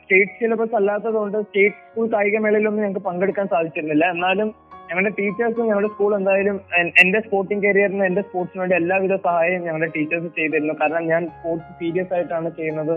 സ്റ്റേറ്റ് 0.00 0.36
സിലബസ് 0.40 0.76
അല്ലാത്തതുകൊണ്ട് 0.80 1.38
സ്റ്റേറ്റ് 1.48 1.80
സ്കൂൾ 1.88 2.06
കായികമേളയിലൊന്നും 2.14 2.84
ഞങ്ങൾക്ക് 2.84 3.04
പങ്കെടുക്കാൻ 3.08 3.48
സാധിച്ചിരുന്നില്ല. 3.54 4.04
എന്നാലും 4.16 4.54
ഞങ്ങളുടെ 4.88 5.12
ടീച്ചേഴ്സും 5.18 5.66
ഞങ്ങളുടെ 5.68 5.92
സ്കൂൾ 5.94 6.10
എന്തായാലും 6.16 6.56
എന്റെ 7.02 7.20
സ്പോർട്ടിംഗ് 7.20 7.64
കരിയറിന് 7.66 8.04
എന്റെ 8.04 8.22
സ്പോർട്സിന് 8.22 8.60
വേണ്ടി 8.62 8.76
എല്ലാവിധ 8.76 9.14
സഹായവും 9.28 9.64
ഞങ്ങളുടെ 9.66 9.90
ടീച്ചേഴ്സ് 9.96 10.30
ചെയ്തിരുന്നു. 10.38 10.74
കാരണം 10.80 11.06
ഞാൻ 11.12 11.22
സ്പോർട്സ് 11.26 11.72
സീരിയസ് 11.80 12.14
ആയിട്ടാണ് 12.14 12.50
ചെയ്യുന്നത്. 12.60 12.96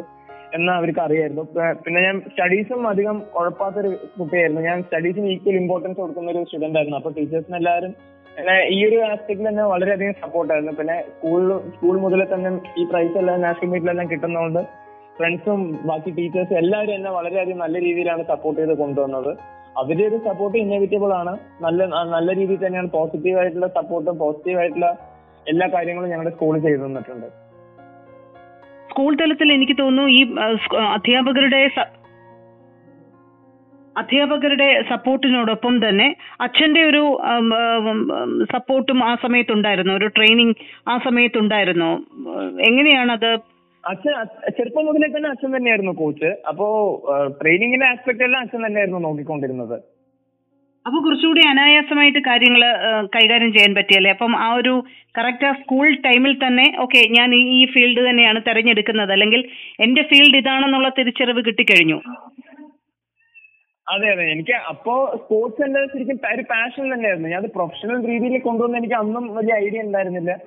എന്ന് 0.57 0.71
അവർക്ക് 0.77 1.01
അറിയായിരുന്നു 1.05 1.43
പിന്നെ 1.83 1.99
ഞാൻ 2.07 2.17
സ്റ്റഡീസും 2.31 2.81
അധികം 2.91 3.17
കുഴപ്പാത്തൊരു 3.35 3.89
കുട്ടിയായിരുന്നു. 4.19 4.61
ഞാൻ 4.69 4.77
സ്റ്റഡീസിന് 4.87 5.27
ഈക്വൽ 5.33 5.57
ഇമ്പോർട്ടൻസ് 5.63 5.99
കൊടുക്കുന്ന 6.01 6.31
ഒരു 6.33 6.41
സ്റ്റുഡന്റ് 6.47 6.79
ആയിരുന്നു. 6.79 6.99
അപ്പൊ 7.01 7.11
ടീച്ചേഴ്സിന് 7.17 7.57
എല്ലാവരും 7.61 7.93
എന്നെ 8.39 8.55
ഈ 8.75 8.77
ഒരു 8.87 8.97
ആസ്പെക്ടിൽ 9.11 9.47
തന്നെ 9.49 9.63
വളരെയധികം 9.73 10.15
സപ്പോർട്ടായിരുന്നു 10.23 10.73
പിന്നെ 10.79 10.95
സ്കൂളിൽ 11.13 11.49
സ്കൂൾ 11.75 11.95
മുതലേ 12.03 12.25
തന്നെ 12.33 12.49
ഈ 12.81 12.83
പ്രൈസ് 12.91 13.17
എല്ലാം 13.21 13.41
നാഷണൽ 13.45 13.69
മീറ്റിലെല്ലാം 13.71 14.07
കിട്ടുന്നതുകൊണ്ട് 14.11 14.61
ഫ്രണ്ട്സും 15.17 15.61
ബാക്കി 15.89 16.11
ടീച്ചേഴ്സും 16.17 16.57
എല്ലാവരും 16.63 16.93
എന്നെ 16.97 17.11
വളരെയധികം 17.17 17.63
നല്ല 17.63 17.77
രീതിയിലാണ് 17.87 18.23
സപ്പോർട്ട് 18.31 18.59
ചെയ്ത് 18.61 18.75
കൊണ്ടുവന്നത്. 18.83 19.31
അവരുടെ 19.79 20.05
ഒരു 20.11 20.19
സപ്പോർട്ട് 20.27 20.57
ഇന്നവിറ്റബിൾ 20.63 21.11
ആണ്. 21.21 21.33
നല്ല 21.65 21.85
നല്ല 22.15 22.29
രീതിയിൽ 22.39 22.61
തന്നെയാണ് 22.63 22.89
പോസിറ്റീവ് 22.97 23.37
ആയിട്ടുള്ള 23.41 23.69
സപ്പോർട്ടും 23.77 24.17
പോസിറ്റീവ് 24.23 24.59
ആയിട്ടുള്ള 24.61 24.89
എല്ലാ 25.53 25.67
കാര്യങ്ങളും 25.75 26.11
ഞങ്ങളുടെ 26.13 26.33
സ്കൂളിൽ 26.37 26.61
ചെയ്തു 26.67 26.81
തന്നിട്ടുണ്ട്. 26.85 27.27
സ്കൂൾ 28.99 29.13
തലത്തിൽ 29.19 29.49
എനിക്ക് 29.53 29.75
തോന്നുന്നു 29.79 30.05
ഈ 30.17 30.21
അധ്യാപകരുടെ 30.95 31.59
അധ്യാപകരുടെ 33.95 34.67
സപ്പോർട്ടിനോടൊപ്പം 34.89 35.75
തന്നെ 35.85 36.07
അച്ഛന്റെ 36.41 36.81
ഒരു 36.89 37.03
സപ്പോർട്ടും 38.53 38.99
ആ 39.03 39.11
സമയത്തുണ്ടായിരുന്നു 39.23 39.93
ഒരു 39.93 40.07
ട്രെയിനിങ് 40.07 40.55
ആ 40.87 40.95
സമയത്തുണ്ടായിരുന്നു. 41.05 41.91
എങ്ങനെയാണത് 42.69 43.29
അച്ഛൻ 43.83 44.11
ചെറുപ്പം 44.57 44.85
മുതലേ 44.85 45.09
തന്നെ 45.15 45.29
അച്ഛൻ 45.29 45.49
തന്നെയായിരുന്നു 45.57 45.93
കോച്ച്. 46.01 46.31
അപ്പോ 46.47 46.67
ട്രെയിനിങ്ങിന്റെ 47.41 47.87
ആസ്പെക്ട് 47.87 48.25
എല്ലാം 48.27 48.41
അച്ഛൻ 48.41 48.61
തന്നെയായിരുന്നു 48.67 49.01
നോക്കിക്കൊണ്ടിരുന്നത്. 49.07 49.77
അപ്പൊ 50.89 51.03
കുറച്ചുകൂടി 51.03 51.41
അനായാസമായിട്ട് 51.47 52.19
കാര്യങ്ങൾ 52.19 52.61
കൈകാര്യം 53.05 53.53
ചെയ്യാൻ 53.53 53.75
പറ്റിയല്ലേ? 53.75 54.11
അപ്പം 54.11 54.37
ആ 54.37 54.53
ഒരു 54.53 54.83
കറക്റ്റ് 55.17 55.45
ആ 55.45 55.51
സ്കൂൾ 55.51 55.95
ടൈമിൽ 55.95 56.47
തന്നെ 56.47 56.75
ഓക്കെ 56.79 57.07
ഞാൻ 57.09 57.35
ഈ- 57.35 57.65
ഫീൽഡ് 57.65 58.09
തന്നെയാണ് 58.09 58.41
തെരഞ്ഞെടുക്കുന്നത്. 58.47 59.11
അല്ലെങ്കിൽ 59.11 59.49
എന്റെ 59.79 60.01
ഫീൽഡ് 60.01 60.37
ഇതാണെന്നുള്ള 60.37 60.89
തിരിച്ചറിവ് 60.89 61.45
കിട്ടിക്കഴിഞ്ഞു. 61.45 62.01
അതെ 63.89 64.11
അതെ. 64.11 64.31
എനിക്ക് 64.31 64.51
അപ്പോ 64.51 65.11
സ്പോർട്സ് 65.15 65.65
എന്റെ 65.65 65.85
ശരിക്കും 65.85 66.19
ഒരു 66.35 66.41
പാഷൻ 66.41 66.93
തന്നെയായിരുന്നു. 66.93 67.29
ഞാൻ 67.29 67.43
അത് 67.43 67.49
പ്രൊഫഷണൽ 67.49 68.07
രീതിയിൽ 68.07 68.39
കൊണ്ടുവന്ന 68.39 68.77
എനിക്ക് 68.77 68.95
അന്നും 68.95 69.35
വലിയ 69.35 69.53
ഐഡിയ 69.53 69.81
ഉണ്ടായിരുന്നില്ല. 69.81 70.39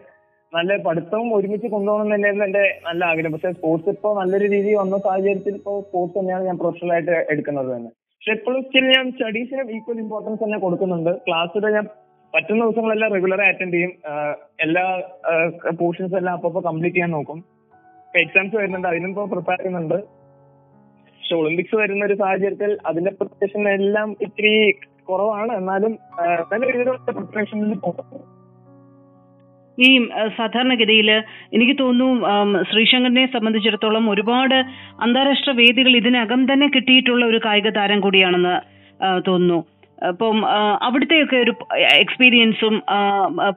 നല്ല 0.54 0.76
പഠിത്തവും 0.76 1.34
ഒരുമിച്ച് 1.34 1.66
കൊണ്ടുപോകണം 1.66 2.14
തന്നെയായിരുന്നു 2.14 2.44
എന്റെ 2.44 2.80
നല്ല 2.86 3.04
ആഗ്രഹം. 3.04 3.32
പക്ഷെ 3.32 3.52
സ്പോർട്സ് 3.52 3.88
ഇപ്പോ 3.88 4.20
നല്ലൊരു 4.22 4.44
രീതി 4.44 4.74
വന്ന 4.74 4.98
സാഹചര്യത്തിൽ 4.98 5.54
ഇപ്പോൾ 5.54 5.82
സ്പോർട്സ് 5.82 6.18
തന്നെയാണ് 6.18 6.44
ഞാൻ 6.44 6.58
പ്രൊഫഷണൽ 6.58 6.92
ആയിട്ട് 6.92 7.10
എടുക്കുന്നത് 7.10 7.76
തന്നെ. 7.76 8.01
പക്ഷെ 8.22 8.34
എപ്പോഴും 8.38 8.60
സ്റ്റിൽ 8.66 8.84
ഞാൻ 8.94 9.06
സ്റ്റഡീസിന് 9.14 9.62
ഈക്വൽ 9.76 10.00
ഇമ്പോർട്ടൻസ് 10.02 10.40
തന്നെ 10.42 10.58
കൊടുക്കുന്നുണ്ട്. 10.64 11.10
ക്ലാസ്സിലെ 11.24 11.68
ഞാൻ 11.76 11.86
പറ്റുന്ന 12.34 12.60
ദിവസങ്ങളെല്ലാം 12.64 13.14
റെഗുലർ 13.16 13.40
അറ്റൻഡ് 13.46 13.74
ചെയ്യും. 13.76 13.92
എല്ലാ 14.64 14.84
പോർഷൻസ് 15.80 16.14
എല്ലാം 16.20 16.34
അപ്പൊ 16.38 16.60
കംപ്ലീറ്റ് 16.68 16.96
ചെയ്യാൻ 16.96 17.10
നോക്കും. 17.16 17.38
എക്സാംസ് 18.22 18.54
വരുന്നുണ്ട് 18.58 18.88
അതിനും 18.90 19.10
ഇപ്പൊ 19.12 19.24
പ്രിപ്പയർ 19.32 19.58
ചെയ്യുന്നുണ്ട്. 19.62 19.96
പക്ഷെ 21.16 21.34
ഒളിമ്പിക്സ് 21.40 21.76
വരുന്ന 21.82 22.06
ഒരു 22.08 22.16
സാഹചര്യത്തിൽ 22.22 22.70
അതിന്റെ 22.90 23.12
പ്രിപ്പറേഷൻ 23.18 23.68
എല്ലാം 23.78 24.08
ഇത്തിരി 24.26 24.54
കുറവാണ്. 25.10 25.52
എന്നാലും 25.62 25.92
നല്ല 26.52 26.62
രീതിയിലുള്ള 26.70 27.00
പ്രിപ്പറേഷനിൽ 27.18 27.74
പോകുന്നു 27.86 28.20
ഈ 29.78 29.88
സാധാരണഗതിയിൽ 30.36 31.10
എനിക്ക് 31.54 31.74
തോന്നുന്നു 31.80 32.62
ശ്രീശങ്കറിനെ 32.70 33.24
സംബന്ധിച്ചിടത്തോളം 33.26 34.10
ഒരുപാട് 34.10 34.58
അന്താരാഷ്ട്ര 35.04 35.52
വേദികൾ 35.60 35.96
ഇതിനകം 35.96 36.52
തന്നെ 36.52 36.68
കിട്ടിയിട്ടുള്ള 36.68 37.24
ഒരു 37.26 37.40
കായിക 37.46 37.70
താരം 37.78 38.00
കൂടിയാണെന്ന് 38.00 38.56
തോന്നുന്നു. 39.28 39.58
അപ്പം 40.08 40.38
അവിടുത്തെയൊക്കെ 40.86 41.36
ഒരു 41.36 41.52
എക്സ്പീരിയൻസും 42.04 42.74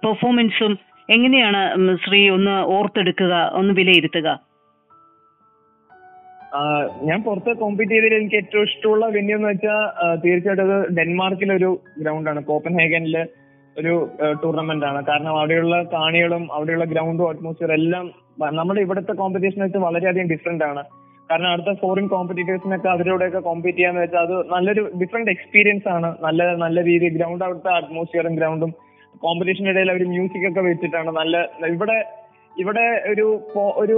പെർഫോമൻസും 0.03 0.73
എങ്ങനെയാണ് 1.09 1.61
ശ്രീ 2.05 2.29
ഒന്ന് 2.35 2.55
ഓർത്തെടുക്കുക 2.75 3.33
ഒന്ന് 3.53 3.73
വിലയിരുത്തുക? 3.73 4.27
ഞാൻ 7.07 7.23
പുറത്ത് 7.23 7.51
കോമ്പീറ്റ് 7.61 7.93
ചെയ്തതിൽ 7.93 8.13
എനിക്ക് 8.17 8.35
ഏറ്റവും 8.35 8.63
ഇഷ്ടമുള്ള 8.63 9.05
വെന്യൂ 9.15 9.35
എന്ന് 9.37 9.49
വെച്ചാൽ 9.49 9.81
തീർച്ചയായിട്ടും 10.23 10.63
അത് 10.67 10.93
ഡെൻമാർക്കിലെ 10.97 11.53
ഒരു 11.55 11.71
ഗ്രൗണ്ടാണ് 12.03 12.41
കോപ്പൻഹേഗനിലെ 12.49 13.23
ഒരു 13.79 13.93
ടൂർണമെന്റ് 14.43 14.85
ആണ് 14.89 14.99
കാരണം 15.09 15.31
അവിടെയുള്ള 15.39 15.77
കാണികളും 15.95 16.43
അവിടെയുള്ള 16.55 16.85
ഗ്രൗണ്ടും 16.93 17.29
അറ്റ്മോസ്ഫിയർ 17.31 17.71
എല്ലാം 17.79 18.05
നമ്മുടെ 18.59 18.81
ഇവിടുത്തെ 18.85 19.13
കോമ്പറ്റീഷൻ 19.21 19.61
വെച്ച് 19.65 19.79
വളരെയധികം 19.87 20.29
ഡിഫറെന്റ് 20.33 20.65
ആണ്. 20.69 20.83
കാരണം 21.29 21.49
അടുത്ത 21.51 21.71
ഫോറിൻ 21.81 22.05
കോമ്പറ്റീറ്റേഴ്സിനൊക്കെ 22.13 22.89
അവരോടൊക്കെ 22.95 23.39
കോമ്പീറ്റ് 23.47 23.77
ചെയ്യാന്ന് 23.77 24.01
വെച്ചാൽ 24.03 24.25
അത് 24.27 24.35
നല്ലൊരു 24.53 24.83
ഡിഫറെന്റ് 25.01 25.31
എക്സ്പീരിയൻസ് 25.35 25.87
ആണ്. 25.95 26.09
നല്ല 26.25 26.43
നല്ല 26.63 26.77
രീതിയിൽ 26.89 27.13
ഗ്രൗണ്ട് 27.17 27.43
അവിടുത്തെ 27.47 27.71
അറ്റ്മോസ്ഫിയറും 27.77 28.35
ഗ്രൗണ്ടും 28.39 28.71
കോമ്പറ്റീഷന്റെ 29.23 29.71
ഇടയിൽ 29.73 29.89
അവർ 29.93 30.03
മ്യൂസിക് 30.13 30.45
ഒക്കെ 30.49 30.61
വെച്ചിട്ടാണ്. 30.69 31.11
നല്ല 31.19 31.35
ഇവിടെ 31.75 31.97
ഇവിടെ 32.63 32.83
ഒരു 33.11 33.25
ഒരു 33.83 33.97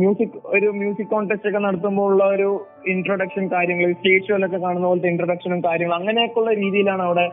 മ്യൂസിക് 0.00 0.36
ഒരു 0.56 0.68
മ്യൂസിക് 0.80 1.10
കോൺടെസ്റ്റ് 1.14 1.48
ഒക്കെ 1.50 1.60
നടത്തുമ്പോൾ 1.66 2.06
ഉള്ള 2.10 2.24
ഒരു 2.34 2.50
ഇൻട്രൊഡക്ഷൻ 2.92 3.44
കാര്യങ്ങൾ 3.54 3.88
സ്റ്റേജ് 3.98 4.26
ഷോയിലൊക്കെ 4.28 4.58
കാണുന്ന 4.66 4.86
പോലത്തെ 4.90 5.08
ഇൻട്രൊഡക്ഷനും 5.12 5.60
കാര്യങ്ങളും 5.64 5.96
അങ്ങനെയൊക്കെയുള്ള 6.00 6.52
രീതിയിലാണ് 6.62 7.02
അവിടെ 7.02 7.26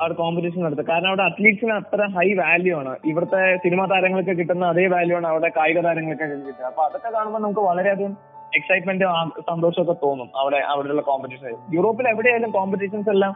അവിടെ 0.00 0.14
കോമ്പറ്റീഷൻ 0.14 0.60
നടത്തുക. 0.64 0.84
കാരണം 0.84 1.08
അവിടെ 1.08 1.22
അത്ലീറ്റ്സിന് 1.22 1.72
അത്ര 1.72 2.02
ഹൈ 2.16 2.34
വാല്യൂ 2.34 2.76
ആണ്. 2.76 2.96
ഇവിടുത്തെ 3.04 3.56
സിനിമാ 3.56 3.86
താരങ്ങൾക്ക് 3.86 4.34
കിട്ടുന്ന 4.38 4.64
അതേ 4.66 4.86
വാല്യൂ 4.86 5.16
ആണ് 5.16 5.26
അവിടെ 5.26 5.50
കായിക 5.56 5.80
താരങ്ങൾക്ക് 5.80 6.22
കിട്ടുക. 6.22 6.64
അപ്പൊ 6.70 6.82
അതൊക്കെ 6.82 7.10
കാണുമ്പോൾ 7.10 7.38
നമുക്ക് 7.38 7.60
വളരെയധികം 7.60 8.16
എക്സൈറ്റ്മെന്റ് 8.58 9.04
സന്തോഷമൊക്കെ 9.50 9.94
തോന്നും 10.06 10.30
അവിടെ 10.36 10.56
അവിടെയുള്ള 10.56 11.02
കോമ്പറ്റീഷൻ 11.02 11.54
യൂറോപ്പിൽ 11.74 12.08
എവിടെയായാലും 12.08 12.50
കോമ്പറ്റീഷൻസ് 12.50 13.10
എല്ലാം 13.10 13.34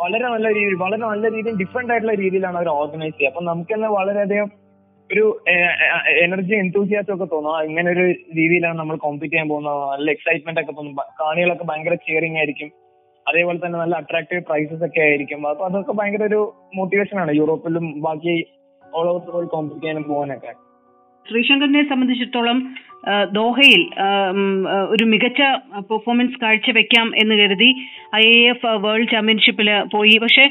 വളരെ 0.00 0.24
നല്ല 0.28 0.48
രീതിയിൽ 0.48 0.74
വളരെ 0.74 1.02
നല്ല 1.02 1.30
രീതിയിൽ 1.36 1.56
ഡിഫറെന്റ് 1.56 1.92
ആയിട്ടുള്ള 1.92 2.14
രീതിയിലാണ് 2.14 2.56
അവർ 2.56 2.68
ഓർഗനൈസ് 2.68 3.16
ചെയ്യുക. 3.18 3.32
അപ്പൊ 3.32 3.42
നമുക്ക് 3.44 3.74
തന്നെ 3.74 3.88
വളരെയധികം 3.88 4.48
ഒരു 5.12 5.24
എനർജി 6.24 6.54
എന്തൂസിയാസം 6.54 7.14
ഒക്കെ 7.14 7.24
തോന്നും. 7.24 7.60
ഇങ്ങനെ 7.70 7.90
ഒരു 7.90 8.04
രീതിയിലാണ് 8.10 8.78
നമ്മൾ 8.78 8.96
കോമ്പീറ്റ് 8.96 9.32
ചെയ്യാൻ 9.34 9.48
പോകുന്നത്. 9.48 9.90
നല്ല 9.92 10.10
എക്സൈറ്റ്മെന്റ് 10.10 10.60
ഒക്കെ 10.60 10.72
തോന്നും. 10.72 10.96
കാണികളൊക്കെ 11.20 11.64
ഭയങ്കര 11.64 11.94
ചിയറിംഗ് 11.94 12.36
ആയിരിക്കും. 12.36 12.70
അതേപോലെ 13.26 13.58
തന്നെ 13.62 13.78
നല്ല 13.82 13.94
അട്രാക്റ്റീവ് 14.02 14.42
പ്രൈസസ് 14.48 14.84
ഒക്കെ 14.88 15.00
ആയിരിക്കും. 15.06 15.40
അപ്പൊ 15.50 15.64
അതൊക്കെ 15.68 15.92
ഭയങ്കര 16.00 16.24
ഒരു 16.30 16.40
മോട്ടിവേഷൻ 16.78 17.18
ആണ് 17.22 17.32
യൂറോപ്പിലും 17.40 17.86
ബാക്കി 18.06 18.34
all 18.84 19.06
over 19.12 19.20
the 19.26 19.34
world 19.36 19.52
compete 19.54 19.80
ചെയ്യാനും 19.82 20.04
പോകാനൊക്കെ. 20.10 20.52
ശ്രീശങ്കറിനെ 21.26 21.82
സംബന്ധിച്ചിടത്തോളം 21.90 22.58
ദോഹയിൽ 23.38 23.82
ഒരു 24.94 25.04
മികച്ച 25.12 25.42
പെർഫോമൻസ് 25.90 26.38
കാഴ്ചവെക്കാം 26.42 27.08
എന്ന് 27.22 27.34
കരുതി 27.40 27.70
ഐ 28.20 28.26
എഫ് 28.52 28.72
വേൾഡ് 28.84 29.10
ചാമ്പ്യൻഷിപ്പിൽ 29.12 29.68
പോയി. 29.94 30.14
പക്ഷെ 30.24 30.44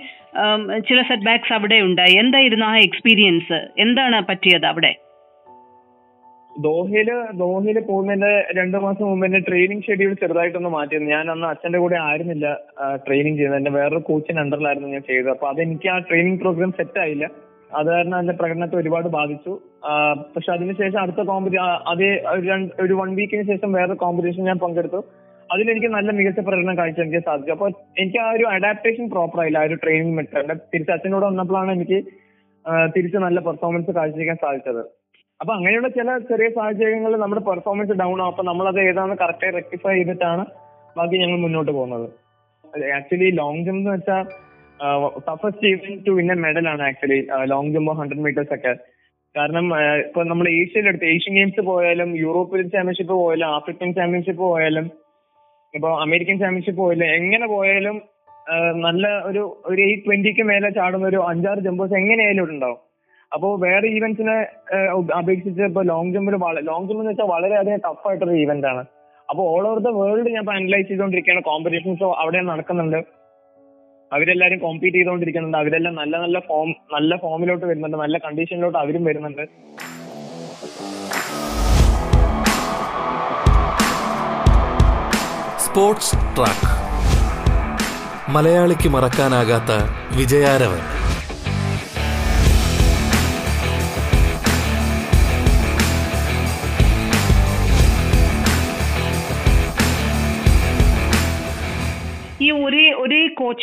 ചില 0.87 0.99
സെറ്റ് 1.09 1.27
ബാക്സ് 1.29 1.53
അവിടെ 1.57 1.79
ഉണ്ടായി. 1.87 2.15
എന്തായിരുന്നു 2.23 2.65
ആ 2.71 2.75
എക്സ്പീരിയൻസ് 2.87 3.59
എന്താണ് 3.85 4.19
പറ്റിയത് 4.29 4.67
അവിടെ? 4.71 4.91
ദോഹയിൽ 6.65 7.09
ദോഹയിൽ 7.33 7.79
പോകുന്നതിന്റെ 7.79 8.31
രണ്ടു 8.57 8.77
മാസം 8.77 9.05
മുമ്പ് 9.09 9.25
എന്റെ 9.25 9.39
ട്രെയിനിങ് 9.39 9.81
ഷെഡ്യൂൾ 9.81 10.13
ചെറുതായിട്ടൊന്ന് 10.13 10.69
മാറ്റിയിരുന്നു. 10.69 11.11
ഞാൻ 11.11 11.31
അന്ന് 11.31 11.47
അച്ഛന്റെ 11.47 11.79
കൂടെ 11.79 11.95
ആയിരുന്നില്ല 11.95 12.47
ട്രെയിനിങ് 13.07 13.37
ചെയ്തത് 13.37 13.55
എന്റെ 13.55 13.71
വേറൊരു 13.71 14.01
കോച്ചിന് 14.09 14.39
അണ്ടറിലായിരുന്നു 14.39 14.89
ഞാൻ 14.89 15.01
ചെയ്തത്. 15.01 15.29
അപ്പൊ 15.29 15.47
അതെനിക്ക് 15.47 15.89
ആ 15.89 15.97
ട്രെയിനിങ് 15.97 16.39
പ്രോഗ്രാം 16.39 16.71
സെറ്റ് 16.71 16.99
ആയില്ല. 16.99 17.25
അത് 17.77 17.87
കാരണം 17.87 18.17
എന്റെ 18.19 18.33
പ്രകടനത്തെ 18.33 18.77
ഒരുപാട് 18.81 19.07
ബാധിച്ചു. 19.07 19.53
പക്ഷെ 20.35 20.51
അതിനുശേഷം 20.51 20.99
അടുത്ത 21.03 21.21
കോമ്പറ്റി 21.29 21.57
അതേ 21.91 22.09
ഒരു 22.85 22.93
വൺ 22.93 23.15
വീക്കിന് 23.19 23.45
ശേഷം 23.51 23.71
വേറെ 23.71 23.93
കോമ്പറ്റീഷൻ 24.03 24.43
ഞാൻ 24.43 24.59
പങ്കെടുത്തു. 24.59 25.01
അതിലെനിക്ക് 25.53 25.87
നല്ല 25.87 26.11
മികച്ച 26.17 26.39
പ്രകടനം 26.39 26.77
കാഴ്ച 26.77 26.99
എനിക്ക് 26.99 27.21
സാധിച്ചു. 27.25 27.51
അപ്പൊ 27.51 27.67
എനിക്ക് 28.01 28.19
ആ 28.25 28.29
ഒരു 28.31 28.45
അഡാപ്റ്റേഷൻ 28.55 29.09
പ്രോപ്പർ 29.09 29.39
ആയില്ല 29.41 29.57
ആ 29.57 29.67
ഒരു 29.69 29.77
ട്രെയിനിങ് 29.83 30.17
മെത്തേഡ് 30.17 30.55
തിരിച്ച് 30.73 30.91
അച്ഛനോട് 30.91 31.25
വന്നപ്പോഴാണ് 31.25 31.71
എനിക്ക് 31.71 31.99
തിരിച്ച് 32.95 33.17
നല്ല 33.17 33.39
പെർഫോമൻസ് 33.39 33.91
കാഴ്ചവെക്കാൻ 33.91 34.35
സാധിച്ചത്. 34.35 35.02
അപ്പൊ 35.43 35.53
അങ്ങനെയുള്ള 35.55 35.87
ചില 35.95 36.09
ചെറിയ 36.27 36.47
സാഹചര്യങ്ങളിൽ 36.57 37.19
നമ്മുടെ 37.21 37.41
പെർഫോമൻസ് 37.47 37.95
ഡൗൺ 38.01 38.17
ആവും. 38.23 38.29
അപ്പൊ 38.31 38.43
നമ്മൾ 38.49 38.65
അത് 38.69 38.77
ഏതാണെന്ന് 38.89 39.17
കറക്റ്റായി 39.21 39.53
റെക്ടിഫൈ 39.57 39.93
ചെയ്തിട്ടാണ് 39.95 40.43
ബാക്കി 40.97 41.15
ഞങ്ങൾ 41.21 41.37
മുന്നോട്ട് 41.45 41.71
പോകുന്നത്. 41.77 42.05
ആക്ച്വലി 42.97 43.29
ലോങ് 43.39 43.63
ജമ്പ് 43.65 43.79
എന്ന് 43.81 43.91
വെച്ചാൽ 43.95 44.23
toughest 45.27 45.65
even 45.71 45.97
to 46.05 46.13
a 46.21 46.37
medal 46.45 46.65
ആണ് 46.73 46.83
actually 46.89 47.17
long 47.53 47.73
jump 47.75 47.91
hundred 47.99 48.23
metres 48.27 48.53
ഒക്കെ. 48.57 48.73
കാരണം 49.35 49.67
ഇപ്പൊ 50.05 50.23
നമ്മൾ 50.31 50.47
ഏഷ്യയിലെടുത്ത് 50.61 51.09
ഏഷ്യൻ 51.15 51.35
ഗെയിംസ് 51.39 51.61
പോയാലും 51.71 52.09
യൂറോപ്യൻ 52.23 52.69
ചാമ്പ്യൻഷിപ്പ് 52.75 53.13
പോയാലും 53.23 53.47
ആഫ്രിക്കൻ 53.57 53.91
ചാമ്പ്യൻഷിപ്പ് 53.99 54.43
പോയാലും 54.47 54.87
ഇപ്പൊ 55.73 55.91
അമേരിക്കൻ 56.05 56.39
ചാമ്പ്യൻഷിപ്പ് 56.43 56.81
പോയാലും 56.85 57.07
എങ്ങനെ 57.19 57.47
പോയാലും 57.55 57.99
നല്ല 58.87 59.05
ഒരു 59.29 59.43
ഒരു 59.71 59.81
എയ്റ്റ് 59.89 60.05
ട്വന്റിക്ക് 60.07 60.45
മേലെ 60.51 60.71
ചാടുന്ന 60.79 61.05
ഒരു 61.13 61.21
അഞ്ചാറ് 61.33 61.61
ജമ്പേഴ്സ് 61.67 61.95
എങ്ങനെയായാലും 62.01 62.49
ഉണ്ടാവും. 62.55 62.81
അപ്പോൾ 63.35 63.51
വേറെ 63.63 63.87
ഈവന്റ്സിനെ 63.97 64.35
അപേക്ഷിച്ച് 65.19 65.63
ഇപ്പൊ 65.69 65.81
ലോങ് 65.91 66.11
ജമ്പിൽ 66.15 66.35
ലോങ് 66.69 66.87
ജമ്പ് 66.89 67.01
എന്ന് 67.03 67.11
വെച്ചാൽ 67.11 67.27
വളരെയധികം 67.35 67.79
ടഫ് 67.85 68.05
ആയിട്ടൊരു 68.09 68.35
ഈവന്റ് 68.41 68.67
ആണ്. 68.71 68.81
അപ്പൊ 69.29 69.41
ഓൾ 69.53 69.63
ഓവർ 69.69 69.79
ദ 69.85 69.91
വേൾഡ് 69.99 70.29
ഞാൻ 70.35 70.43
അനലൈസ് 70.55 70.87
ചെയ്തുകൊണ്ടിരിക്കുകയാണ് 70.89 71.41
കോമ്പറ്റീഷൻസ് 71.49 72.03
അവിടെ 72.23 72.41
നടക്കുന്നുണ്ട്. 72.51 72.99
അവരെല്ലാരും 74.15 74.59
കോമ്പീറ്റ് 74.65 74.97
ചെയ്തുകൊണ്ടിരിക്കുന്നുണ്ട് 74.97 75.57
അവരെല്ലാം 75.61 75.95
നല്ല 76.01 76.13
നല്ല 76.23 76.39
ഫോം 76.49 76.69
നല്ല 76.95 77.15
ഫോമിലോട്ട് 77.23 77.65
വരുന്നുണ്ട്. 77.69 77.97
നല്ല 78.03 78.17
കണ്ടീഷനിലോട്ട് 78.25 78.79
അവരും 78.83 79.03
വരുന്നുണ്ട്. 79.09 79.43
സ്പോർട്സ് 85.65 86.17
ട്രാക്ക് 86.37 86.69
മലയാളിക്ക് 88.35 88.89
മറക്കാനാകാത്ത 88.97 89.71
വിജയാരവൻ. 90.19 90.83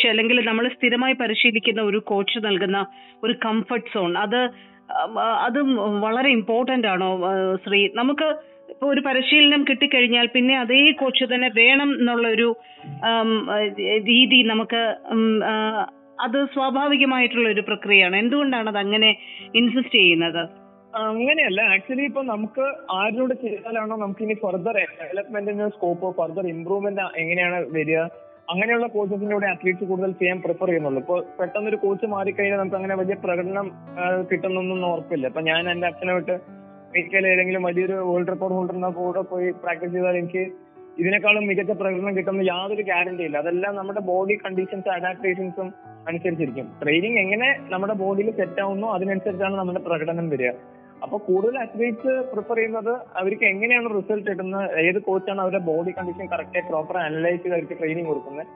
കോച്ച് 0.01 0.11
അല്ലെങ്കിൽ 0.13 0.39
നമ്മൾ 0.49 0.65
സ്ഥിരമായി 0.75 1.15
പരിശീലിക്കുന്ന 1.23 1.81
ഒരു 1.91 1.99
കോച്ച് 2.11 2.39
നൽകുന്ന 2.47 2.79
ഒരു 3.25 3.35
കംഫർട്ട് 3.45 3.91
സോൺ 3.95 4.13
അത് 4.25 4.41
അതും 5.47 5.69
വളരെ 6.05 6.29
ഇമ്പോർട്ടന്റ് 6.37 6.89
ആണോ 6.93 7.09
ശ്രീ? 7.65 7.81
നമുക്ക് 7.99 8.29
ഇപ്പൊ 8.73 8.87
ഒരു 8.93 9.01
പരിശീലനം 9.07 9.63
കിട്ടിക്കഴിഞ്ഞാൽ 9.69 10.27
പിന്നെ 10.37 10.55
അതേ 10.63 10.81
കോച്ച് 11.01 11.25
തന്നെ 11.33 11.49
വേണം 11.59 11.91
എന്നുള്ള 12.01 12.27
ഒരു 12.37 12.49
രീതി 14.11 14.39
നമുക്ക് 14.53 14.81
അത് 16.27 16.39
സ്വാഭാവികമായിട്ടുള്ള 16.55 17.49
ഒരു 17.55 17.63
പ്രക്രിയയാണ്. 17.69 18.17
എന്തുകൊണ്ടാണ് 18.23 18.69
അത് 18.73 18.81
അങ്ങനെ 18.85 19.11
ഇൻസിസ്റ്റ് 19.61 19.99
ചെയ്യുന്നത് 19.99 20.43
അങ്ങനെയല്ല. 21.05 21.61
ആക്ച്വലി 21.75 22.05
ഇപ്പൊ 22.11 22.23
നമുക്ക് 22.33 22.65
ആരിനോട് 22.99 23.35
ചെയ്താലാണോ 23.45 23.97
നമുക്ക് 24.05 24.23
ഇനി 24.27 24.37
ഫർദർ 24.45 24.77
ഡെവലപ്മെന്റിന് 25.03 25.69
സ്കോപ്പ് 25.77 26.11
ഫർദർ 26.19 26.47
ഇംപ്രൂവ്മെന്റ് 26.55 27.07
എങ്ങനെയാണ് 27.23 27.61
വരിക? 27.77 28.01
അങ്ങനെയുള്ള 28.53 28.87
കോച്ചസിന്റെ 28.95 29.35
കൂടെ 29.35 29.49
അത്ലീറ്റ്സ് 29.55 29.87
കൂടുതൽ 29.91 30.13
ചെയ്യാൻ 30.21 30.39
പ്രിഫർ 30.45 30.69
ചെയ്യുന്നുള്ളൂ. 30.71 31.01
ഇപ്പൊ 31.03 31.17
പെട്ടെന്ന് 31.41 31.69
ഒരു 31.73 31.79
കോച്ച് 31.85 32.07
മാറിക്കഴിഞ്ഞാൽ 32.15 32.59
നമുക്ക് 32.61 32.79
അങ്ങനെ 32.79 32.95
വലിയ 33.01 33.17
പ്രകടനം 33.25 33.67
കിട്ടുന്നൊന്നും 34.31 34.87
ഉറപ്പില്ല. 34.95 35.27
ഇപ്പൊ 35.33 35.43
ഞാൻ 35.51 35.71
എന്റെ 35.73 36.13
വിട്ട് 36.19 36.37
ഒരിക്കലും 36.93 37.29
ഏതെങ്കിലും 37.33 37.63
വലിയൊരു 37.69 37.97
വേൾഡ് 38.09 38.33
റെക്കോർഡ് 38.33 38.55
ഹോൾഡറിന്റെ 38.55 38.91
കൂടെ 38.99 39.21
പോയി 39.33 39.51
പ്രാക്ടീസ് 39.65 39.93
ചെയ്താൽ 39.93 40.17
എനിക്ക് 40.23 40.43
ഇതിനേക്കാളും 40.99 41.45
മികച്ച 41.51 41.73
പ്രകടനം 41.81 42.17
കിട്ടുന്ന 42.17 42.43
യാതൊരു 42.49 42.83
ഗ്യാരണ്ടി 42.83 43.23
ഇല്ല. 43.25 43.37
അതെല്ലാം 43.39 43.75
നമ്മുടെ 43.77 44.01
ബോഡി 44.11 44.35
കണ്ടീഷൻസ് 44.45 44.91
അഡാപ്റ്റേഷൻസും 44.97 45.69
അനുസരിച്ചിരിക്കും. 46.09 46.67
ട്രെയിനിങ് 46.83 47.19
എങ്ങനെ 47.25 47.49
നമ്മുടെ 47.73 47.95
ബോഡിയിൽ 48.03 48.31
സെറ്റ് 48.41 48.61
ആവുന്നു 48.65 48.87
അതിനനുസരിച്ചാണ് 48.97 49.57
നമ്മുടെ 49.61 49.83
പ്രകടനം 49.89 50.29
വരിക. 50.35 50.51
അപ്പൊ 51.05 51.17
കൂടുതൽ 51.29 51.55
അത്ലീറ്റ്സ് 51.65 52.15
പ്രിഫർ 52.33 52.57
ചെയ്യുന്നത് 52.59 52.93
അവർക്ക് 53.21 53.47
എങ്ങനെയാണ് 53.53 53.89
റിസൾട്ട് 53.99 54.27
കിട്ടുന്നത് 54.31 54.79
ഏത് 54.87 54.99
കോച്ചാണ് 55.09 55.41
അവരുടെ 55.45 55.63
body 55.69 55.93
condition 55.99 56.27
correct 56.33 56.63
proper 56.71 56.97
analyse 57.05 57.43
ചെയ്ത് 57.43 57.57
അവർക്ക് 57.57 57.79
ട്രെയിനിങ് 57.81 58.09
കൊടുക്കുന്നത്. 58.11 58.47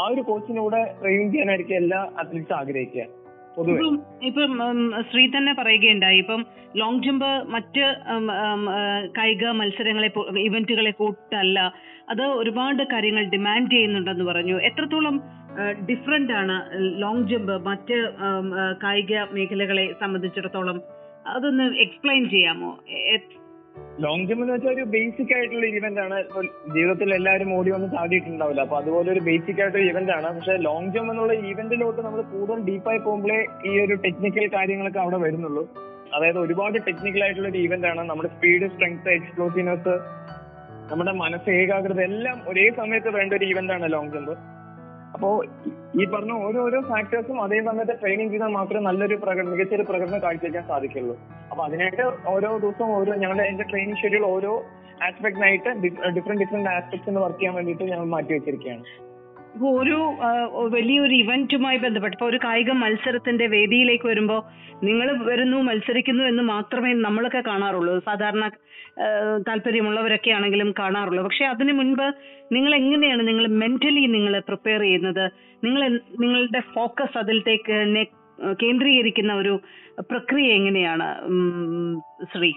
ആ 0.00 0.04
ഒരു 0.12 0.22
കോച്ചിനൂടെ 0.30 0.80
ട്രെയിൻ 1.00 1.26
ചെയ്യാനായിരിക്കും 1.32 1.76
എല്ലാ 1.82 2.00
അത്ലീറ്റ്സ് 2.22 2.56
ആഗ്രഹിക്കുക. 2.60 3.04
ഇപ്പം 3.72 3.96
ഇപ്പം 4.28 4.52
ശ്രീ 5.10 5.24
തന്നെ 5.34 5.52
പറയുകയുണ്ടായി. 5.58 6.18
ഇപ്പം 6.22 6.40
ലോങ് 6.80 7.02
ജമ്പ് 7.04 7.30
മറ്റ് 7.54 7.84
കായിക 9.18 9.52
മത്സരങ്ങളെ 9.58 10.08
ഇവന്റുകളെ 10.48 10.92
കൂട്ടല്ല. 11.00 11.58
അത് 12.12 12.24
ഒരുപാട് 12.40 12.82
കാര്യങ്ങൾ 12.94 13.24
ഡിമാൻഡ് 13.34 13.72
ചെയ്യുന്നുണ്ടെന്ന് 13.74 14.26
പറഞ്ഞു. 14.30 14.56
എത്രത്തോളം 14.70 15.16
ഡിഫറെന്റ് 15.90 16.34
ആണ് 16.40 16.56
ലോങ് 17.02 17.26
ജമ്പ് 17.30 17.54
മറ്റ് 17.68 17.96
കായിക 18.84 19.22
മേഖലകളെ 19.36 19.84
സംബന്ധിച്ചിടത്തോളം 20.02 20.78
അതൊന്ന് 21.26 21.76
എക്സ്പ്ലെയിൻ 21.76 22.30
ചെയ്യാമോ? 22.30 22.78
ലോങ് 24.00 24.26
ജമ്പ് 24.26 24.42
എന്ന് 24.42 24.54
വെച്ചാൽ 24.54 24.70
ഒരു 24.70 24.82
ബേസിക് 24.82 25.34
ആയിട്ടുള്ള 25.34 25.66
ഇവന്റ് 25.66 26.00
ആണ്. 26.00 26.24
ജീവിതത്തിൽ 26.74 27.14
എല്ലാവരും 27.14 27.54
ഓടി 27.54 27.70
വന്ന് 27.70 27.92
ചാടിയിട്ടുണ്ടാവില്ല. 27.92 28.60
അപ്പൊ 28.60 28.76
അതുപോലെ 28.76 29.12
ഒരു 29.12 29.20
ബേസിക് 29.20 29.60
ആയിട്ടൊരു 29.60 29.82
ഇവന്റ് 29.82 30.12
ആണ്. 30.12 30.36
പക്ഷെ 30.36 30.56
ലോങ് 30.56 30.90
ജമ്പ് 30.90 31.12
എന്നുള്ള 31.12 31.32
ഇവന്റിലോട്ട് 31.32 32.02
നമ്മൾ 32.02 32.22
കൂടുതൽ 32.22 32.60
ഡീപ്പായി 32.60 32.98
പോകുമ്പോഴേ 32.98 33.46
ഈ 33.66 33.84
ഒരു 33.84 33.94
ടെക്നിക്കൽ 33.94 34.46
കാര്യങ്ങളൊക്കെ 34.56 34.98
അവിടെ 34.98 35.16
വരുന്നുള്ളൂ. 35.16 35.68
അതായത് 36.14 36.38
ഒരുപാട് 36.38 36.74
ടെക്നിക്കൽ 36.74 37.24
ആയിട്ടുള്ള 37.24 37.48
ഒരു 37.48 37.58
ഇവന്റ് 37.58 37.86
ആണ്. 37.86 38.00
നമ്മുടെ 38.00 38.28
സ്പീഡ് 38.28 38.70
സ്ട്രെങ്ത് 38.70 39.10
എക്സ്പ്ലോസീവ്നെസ് 39.10 40.24
നമ്മുടെ 40.92 41.12
മനസ്സ് 41.12 41.50
ഏകാഗ്രത 41.50 42.00
എല്ലാം 42.00 42.42
ഒരേ 42.48 42.70
സമയത്ത് 42.76 43.10
വേണ്ട 43.10 43.34
ഒരു 43.34 43.44
ഇവന്റ് 43.44 43.72
ആണ് 43.72 43.92
ലോങ് 43.92 44.10
ജമ്പ് 44.10 44.34
അപ്പോ 45.14 45.44
ഈ 46.00 46.04
പറഞ്ഞ 46.04 46.32
ഓരോരോ 46.32 46.80
ഫാക്ടേഴ്സും 46.80 47.42
അതേ 47.42 47.58
സമയത്ത് 47.64 48.00
ട്രെയിനിങ് 48.00 48.30
ചെയ്താൽ 48.30 48.48
മാത്രമേ 48.48 48.80
നല്ലൊരു 48.80 49.14
പ്രകടനം 49.14 49.50
മികച്ചൊരു 49.50 49.82
പ്രകടനം 49.82 50.22
കാഴ്ചവെക്കാൻ 50.22 50.64
സാധിക്കുള്ളൂ. 50.68 51.16
അപ്പൊ 51.50 51.64
അതിനായിട്ട് 51.64 52.02
ഓരോ 52.26 52.58
ദിവസവും 52.58 52.90
ഓരോ 52.90 53.14
ഞങ്ങളുടെ 53.14 53.42
എന്റെ 53.42 53.64
ട്രെയിനിങ് 53.64 53.96
ഷെഡ്യൂൾ 53.96 54.26
ഓരോ 54.26 54.64
ആസ്പെക്ടിനായിട്ട് 55.02 55.70
ഡിഫറെന്റ് 55.84 56.40
ഡിഫറെന്റ് 56.42 56.70
ആസ്പെക്ട്സിന് 56.70 57.16
വർക്ക് 57.16 57.38
ചെയ്യാൻ 57.38 57.54
വേണ്ടിയിട്ട് 57.54 57.84
ഞങ്ങൾ 57.84 58.06
മാറ്റി 58.06 58.32
വെച്ചിരിക്കുകയാണ്. 58.32 58.84
ഒരു 59.62 59.98
വലിയൊരു 60.68 61.14
ഇവന്റുമായി 61.14 61.76
ബന്ധപ്പെട്ട് 61.76 62.16
ഇപ്പൊ 62.16 62.26
ഒരു 62.26 62.38
കായിക 62.44 62.70
മത്സരത്തിന്റെ 62.72 63.46
വേദിയിലേക്ക് 63.46 64.06
വരുമ്പോ 64.06 64.50
നിങ്ങൾ 64.84 65.24
വരുന്നു 65.24 65.56
മത്സരിക്കുന്നു 65.56 66.24
എന്ന് 66.24 66.42
മാത്രമേ 66.42 66.92
നമ്മളൊക്കെ 66.92 67.40
കാണാറുള്ളൂ. 67.40 67.98
സാധാരണ 67.98 68.50
താല്പര്യമുള്ളവരൊക്കെ 69.48 70.30
ആണെങ്കിലും 70.30 70.74
കാണാറുള്ളൂ. 70.78 71.22
പക്ഷെ 71.22 71.44
അതിനു 71.44 71.72
മുൻപ് 71.72 72.06
നിങ്ങൾ 72.52 72.74
എങ്ങനെയാണ് 72.74 73.28
നിങ്ങൾ 73.28 73.46
മെന്റലി 73.46 74.04
നിങ്ങൾ 74.06 74.38
പ്രിപ്പയർ 74.40 74.80
ചെയ്യുന്നത്? 74.80 75.24
നിങ്ങൾ 75.64 75.82
നിങ്ങളുടെ 76.20 76.60
ഫോക്കസ് 76.74 77.18
അതിലത്തേക്ക് 77.18 77.78
കേന്ദ്രീകരിക്കുന്ന 78.62 79.34
ഒരു 79.34 79.60
പ്രക്രിയ 80.10 80.52
എങ്ങനെയാണ് 80.52 81.08
ശ്രീ? 82.34 82.52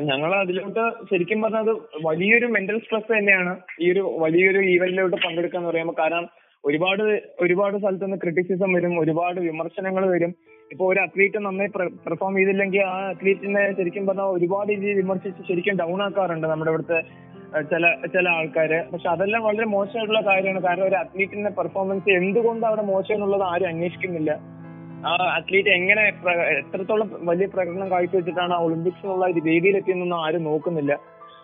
ഞങ്ങൾ 0.00 0.34
അതിലോട്ട് 0.34 0.90
ശരിക്കും 1.10 1.42
പറഞ്ഞാൽ 1.42 1.62
പറഞ്ഞത് 1.62 2.06
വലിയൊരു 2.06 2.46
മെന്റൽ 2.46 2.78
സ്ട്രെസ് 2.78 3.18
തന്നെയാണ്. 3.18 3.56
ഈ 3.80 3.92
ഒരു 3.92 4.16
വലിയൊരു 4.18 4.58
ഈവന്റിലോട്ട് 4.58 5.16
പങ്കെടുക്കുക 5.16 5.58
എന്ന് 5.58 5.70
പറയുമ്പോൾ 5.70 5.92
കാരണം 5.98 6.28
ഒരുപാട് 6.64 7.02
ഒരുപാട് 7.40 7.78
സ്ഥലത്ത് 7.78 8.04
നിന്ന് 8.04 8.16
ക്രിറ്റിസിസം 8.16 8.72
വരും 8.72 9.00
ഒരുപാട് 9.00 9.40
വിമർശനങ്ങൾ 9.40 10.10
വരും. 10.10 10.34
ഇപ്പൊ 10.72 10.92
ഒരു 10.92 11.00
അത്ലീറ്റ് 11.00 11.38
നന്നായി 11.38 11.68
പെർഫോം 11.76 12.36
ചെയ്തില്ലെങ്കിൽ 12.36 12.80
ആ 12.80 13.08
അത്ലീറ്റിനെ 13.08 13.76
ശരിക്കും 13.76 14.06
പറഞ്ഞാൽ 14.06 14.24
ഒരുപാട് 14.24 14.68
രീതിയിൽ 14.68 14.96
വിമർശിച്ച് 14.96 15.42
ശരിക്കും 15.48 15.76
ഡൗൺ 15.76 16.02
ആക്കാറുണ്ട് 16.02 16.46
നമ്മുടെ 16.46 16.70
ഇവിടുത്തെ 16.70 17.00
ചില 17.62 17.94
ചില 18.06 18.28
ആൾക്കാര്. 18.28 18.90
പക്ഷെ 18.92 19.08
അതെല്ലാം 19.08 19.42
വളരെ 19.42 19.64
മോശമായിട്ടുള്ള 19.64 20.20
കാര്യമാണ്. 20.20 20.62
കാരണം 20.62 20.84
ഒരു 20.84 20.94
അത്ലീറ്റിന്റെ 20.94 21.50
പെർഫോമൻസ് 21.50 22.10
എന്തുകൊണ്ട് 22.10 22.66
അവിടെ 22.66 22.82
മോശം 22.82 23.14
എന്നുള്ളത് 23.14 23.42
ആരും 23.42 23.68
അന്വേഷിക്കുന്നില്ല. 23.68 24.55
ആ 25.04 25.10
അത്ലീറ്റ് 25.36 25.68
എങ്ങനെ 25.68 26.02
എത്രത്തോളം 26.58 27.10
വലിയ 27.28 27.46
പ്രകടനം 27.46 27.90
കാഴ്ചവെച്ചിട്ടാണ് 27.90 28.54
ഒളിമ്പിക്സിനുള്ള 28.54 29.24
ഒരു 29.26 29.40
വേദിയിലെത്തിയെന്നൊന്നും 29.44 30.24
ആരും 30.24 30.44
നോക്കുന്നില്ല. 30.44 30.92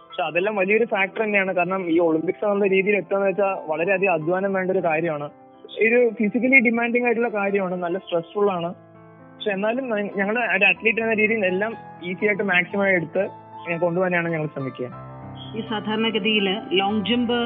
പക്ഷെ 0.07 0.23
അതെല്ലാം 0.23 0.57
വലിയൊരു 0.57 0.85
ഫാക്ടർ 0.85 1.25
തന്നെയാണ്. 1.25 1.53
കാരണം 1.55 1.91
ഈ 1.91 1.99
ഒളിമ്പിക്സ് 1.99 2.45
എന്നുള്ള 2.45 2.67
രീതിയിൽ 2.67 2.97
എത്തുക 2.97 3.19
വെച്ചാൽ 3.19 3.55
വളരെയധികം 3.67 4.12
അധ്വാനം 4.12 4.53
വേണ്ട 4.53 4.71
ഒരു 4.71 4.79
കാര്യമാണ്. 4.79 5.31
ഒരു 5.87 6.11
ഫിസിക്കലി 6.19 6.59
ഡിമാൻഡിങ് 6.59 7.05
ആയിട്ടുള്ള 7.05 7.29
കാര്യമാണ്. 7.29 7.75
നല്ല 7.83 7.99
സ്ട്രെസ്ഫുൾ 7.99 8.51
ആണ്. 8.51 8.75
പക്ഷെ 9.35 9.51
എന്നാലും 9.51 9.87
ഞങ്ങളുടെ 10.17 10.41
ഒരു 10.57 10.65
അത്ലീറ്റ് 10.65 11.01
എന്ന 11.01 11.15
രീതിയിൽ 11.15 11.47
എല്ലാം 11.47 11.77
ഈസി 12.05 12.27
ആയിട്ട് 12.27 12.43
മാക്സിമം 12.43 12.88
എടുത്ത് 12.88 13.29
കൊണ്ടുപോകാനാണ് 13.81 14.29
ഞങ്ങൾ 14.29 14.47
ശ്രമിക്കുക. 14.47 14.88
ഈ 15.59 15.61
സാധാരണഗതിയിൽ 15.61 16.49
ലോങ് 16.73 17.07
ജമ്പ് 17.07 17.38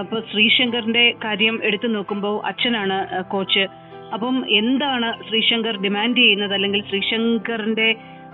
ഇപ്പൊ 0.00 0.20
ശ്രീശങ്കറിന്റെ 0.20 1.14
കാര്യം 1.24 1.60
എടുത്തു 1.64 1.86
നോക്കുമ്പോൾ 1.86 2.46
അച്ഛനാണ് 2.46 3.24
കോച്ച് 3.24 3.87
അപ്പം 4.14 4.36
എന്താണ് 4.60 5.08
ശ്രീശങ്കർ 5.28 5.76
ഡിമാൻഡ് 5.86 6.18
ചെയ്യുന്നത്? 6.18 6.52
അല്ലെങ്കിൽ 6.56 6.80
ശ്രീശങ്കറിന്റെ 6.90 7.88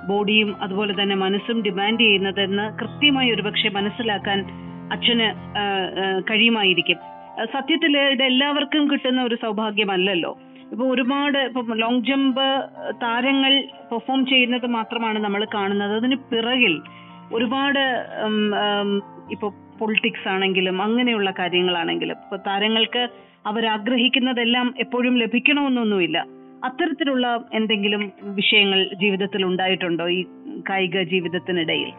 ബോഡിയും 0.09 0.51
അതുപോലെ 0.65 0.93
തന്നെ 1.03 1.17
മനസ്സും 1.25 1.59
ഡിമാൻഡ് 1.67 2.03
ചെയ്യുന്നതെന്ന് 2.05 2.65
കൃത്യമായി 2.81 3.29
ഒരുപക്ഷെ 3.35 3.71
മനസ്സിലാക്കാൻ 3.79 4.41
അച്ഛന് 4.95 5.29
കഴിയുമായിരിക്കും. 6.31 6.99
സത്യത്തിൽ 7.55 7.93
ഇത് 8.15 8.23
എല്ലാവർക്കും 8.23 8.83
കിട്ടുന്ന 8.91 9.21
ഒരു 9.23 9.37
സൗഭാഗ്യമല്ലല്ലോ. 9.45 10.33
ഇപ്പൊ 10.73 10.85
ഒരുപാട് 10.95 11.39
ഇപ്പം 11.39 11.73
ലോങ് 11.83 12.05
ജമ്പ് 12.09 12.47
താരങ്ങൾ 13.03 13.53
പെർഫോം 13.91 14.21
ചെയ്യുന്നത് 14.27 14.67
മാത്രമാണ് 14.77 15.19
നമ്മൾ 15.25 15.43
കാണുന്നത്. 15.55 15.95
അതിന് 16.01 16.17
പിറകിൽ 16.31 16.75
ഒരുപാട് 17.37 17.83
ഇപ്പൊ 19.35 19.49
പൊളിറ്റിക്സ് 19.81 20.29
ആണെങ്കിലും 20.29 20.77
അങ്ങനെയുള്ള 20.83 21.31
കാര്യങ്ങളാണെങ്കിലും 21.39 22.19
ഇപ്പൊ 22.25 22.37
താരങ്ങൾക്ക് 22.49 23.03
അവരാഗ്രഹിക്കുന്നതെല്ലാം 23.47 24.67
എപ്പോഴും 24.85 25.15
ലഭിക്കണമെന്നൊന്നുമില്ല. 25.23 26.19
അത്തരത്തിലുള്ള 26.67 27.27
എന്തെങ്കിലും 27.59 28.03
വിഷയങ്ങൾ 28.39 28.81
ജീവിതത്തിൽ 29.03 29.43
ഉണ്ടായിട്ടുണ്ടോ 29.51 30.05
ഈ 30.19 30.21
കായിക 30.69 31.03
ജീവിതത്തിനിടയിൽ? 31.13 31.91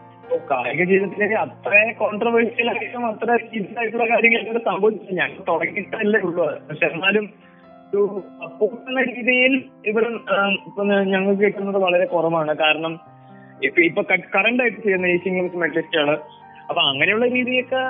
കായിക 0.51 0.83
ജീവിതത്തിലേക്ക് 0.91 1.35
അത്ര 1.43 1.73
കോൺട്രവേഴ്ഷ്യൽ 1.99 2.69
ആയിട്ടും 2.69 3.03
അത്ര 3.09 3.31
ഇതായിട്ടുള്ള 3.57 4.05
കാര്യങ്ങൾ 4.13 4.41
ഇവിടെ 4.47 4.61
സംഭവിച്ചില്ല. 4.69 5.17
ഞാൻ 5.21 5.31
തുടങ്ങിയിട്ടല്ലേ 5.49 6.21
ഉള്ളൂ 6.27 6.45
പക്ഷെ 6.69 6.87
എന്നാലും 6.93 7.25
ഒരു 7.89 8.03
സപ്പോർട്ട് 8.39 8.79
എന്ന 8.91 9.01
രീതിയിൽ 9.09 9.53
ഇവിടെ 9.89 10.09
ഞങ്ങൾക്ക് 11.13 11.41
കിട്ടുന്നത് 11.41 11.79
വളരെ 11.85 12.05
കുറവാണ്. 12.13 12.53
കാരണം 12.63 12.95
ഇപ്പൊ 13.67 13.81
ഇപ്പൊ 13.89 14.01
കറണ്ട് 14.35 14.63
ആയിട്ട് 14.63 14.79
ചെയ്യുന്ന 14.85 15.11
ഏഷ്യൻ 15.15 15.33
ഗെയിംസ് 15.37 15.61
മെഡലിസ്റ്റുകൾ 15.63 16.09
അപ്പൊ 16.69 16.81
അങ്ങനെയുള്ള 16.91 17.25
രീതിയൊക്കെ 17.35 17.81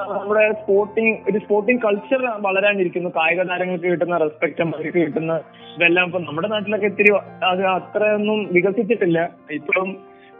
നമ്മുടെ 0.00 0.44
സ്പോർട്ടിങ് 0.60 1.14
ഒരു 1.30 1.38
സ്പോർട്ടിങ് 1.44 1.82
കൾച്ചർ 1.84 2.22
വളരാനിരിക്കുന്നു. 2.46 3.10
കായിക 3.18 3.46
താരങ്ങൾക്ക് 3.50 3.88
കിട്ടുന്ന 3.92 4.18
റെസ്പെക്റ്റും 4.24 4.70
അവർക്ക് 4.76 5.00
കിട്ടുന്ന 5.06 5.34
ഇതെല്ലാം 5.76 6.06
ഇപ്പൊ 6.08 6.20
നമ്മുടെ 6.28 6.48
നാട്ടിലൊക്കെ 6.54 6.88
ഇത്തിരി 6.92 7.12
അത് 7.50 7.62
അത്രയൊന്നും 7.76 8.40
വികസിച്ചിട്ടില്ല. 8.56 9.20
ഇപ്പോഴും 9.58 9.90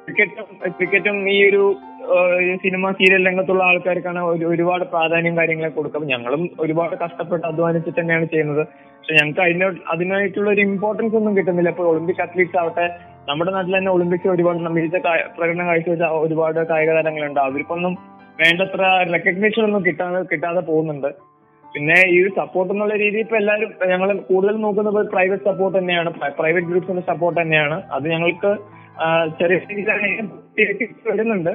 ക്രിക്കറ്റും 0.05 0.47
ക്രിക്കറ്റും 0.77 1.17
ഈ 1.33 1.37
ഒരു 1.49 1.63
സിനിമ 2.63 2.91
സീരിയൽ 2.99 3.23
രംഗത്തുള്ള 3.29 3.63
ആൾക്കാർക്കാണ് 3.71 4.21
ഒരു 4.31 4.45
ഒരുപാട് 4.53 4.85
പ്രാധാന്യം 4.93 5.35
കാര്യങ്ങളെ 5.39 5.71
കൊടുക്കും 5.75 6.05
ഞങ്ങളും 6.13 6.43
ഒരുപാട് 6.65 6.95
കഷ്ടപ്പെട്ട് 7.03 7.45
അധ്വാനിച്ചിട്ട് 7.51 7.99
തന്നെയാണ് 8.01 8.27
ചെയ്യുന്നത്. 8.33 8.63
പക്ഷെ 8.97 9.15
ഞങ്ങൾക്ക് 9.19 9.43
അതിന് 9.47 9.67
അതിനായിട്ടുള്ള 9.93 10.49
ഒരു 10.55 10.63
ഇമ്പോർട്ടൻസ് 10.69 11.17
ഒന്നും 11.21 11.37
കിട്ടുന്നില്ല. 11.37 11.71
ഇപ്പൊ 11.75 11.85
ഒളിമ്പിക് 11.91 12.23
അത്ലീറ്റ്സ് 12.27 12.59
ആവട്ടെ 12.63 12.87
നമ്മുടെ 13.31 13.51
നാട്ടിൽ 13.57 13.75
തന്നെ 13.79 13.91
ഒളിമ്പിക്സ് 13.97 14.33
ഒരുപാട് 14.35 14.71
മികച്ച 14.77 14.97
പ്രകടനം 15.39 15.67
കാഴ്ചവെച്ച 15.71 16.07
ഒരുപാട് 16.25 16.61
കായിക 16.71 16.93
താരങ്ങളുണ്ട്. 16.97 17.41
അവർക്കൊന്നും 17.47 17.93
വേണ്ടത്ര 18.43 18.83
റെക്കഗ്നേഷൻ 19.15 19.63
ഒന്നും 19.69 19.83
കിട്ടാതെ 19.89 20.21
കിട്ടാതെ 20.31 20.63
പോകുന്നുണ്ട്. 20.69 21.11
പിന്നെ 21.75 21.97
ഈ 22.13 22.15
ഒരു 22.23 22.31
സപ്പോർട്ട് 22.39 22.71
എന്നുള്ള 22.75 22.95
രീതിയിൽ 23.03 23.25
ഇപ്പൊ 23.25 23.37
എല്ലാവരും 23.41 23.73
ഞങ്ങൾ 23.91 24.09
കൂടുതൽ 24.31 24.55
നോക്കുന്നത് 24.67 25.01
പ്രൈവറ്റ് 25.13 25.45
സപ്പോർട്ട് 25.51 25.77
തന്നെയാണ്. 25.79 26.11
പ്രൈവറ്റ് 26.39 26.69
ഗ്രൂപ്പ്സിന്റെ 26.71 27.05
സപ്പോർട്ട് 27.11 27.39
തന്നെയാണ്. 27.41 27.77
അത് 27.97 28.07
ഞങ്ങൾക്ക് 28.15 28.51
ചെറിയ 29.41 29.59
വരുന്നുണ്ട് 31.11 31.53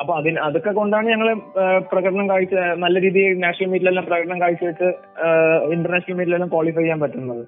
അപ്പൊ 0.00 0.12
അതിന് 0.20 0.38
അതൊക്കെ 0.46 0.72
കൊണ്ടാണ് 0.78 1.06
ഞങ്ങൾ 1.14 1.28
പ്രകടനം 1.90 2.26
കാഴ്ച 2.30 2.54
നല്ല 2.82 2.96
രീതിയിൽ 3.04 3.38
നാഷണൽ 3.44 3.70
മീറ്റിലെല്ലാം 3.72 4.06
പ്രകടനം 4.08 4.40
കാഴ്ചവെച്ച് 4.42 4.88
ഇന്റർനാഷണൽ 5.76 6.16
മീറ്റിലെല്ലാം 6.18 6.50
ക്വാളിഫൈ 6.54 6.82
ചെയ്യാൻ 6.82 7.00
പറ്റുന്നത്. 7.04 7.44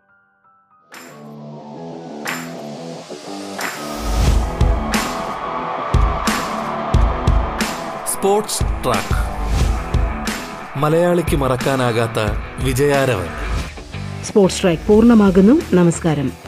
Sports 8.19 8.61
track. 8.61 9.17
മലയാളിക്ക് 10.79 11.37
മറക്കാനാകാത്ത 11.37 12.19
വിജയാരവൻ. 12.65 13.27
സ്പോർട്സ് 14.25 14.63
ട്രാക്ക് 14.63 14.83
പൂർണമാകുന്നു. 14.89 15.61
നമസ്കാരം. 15.73 16.48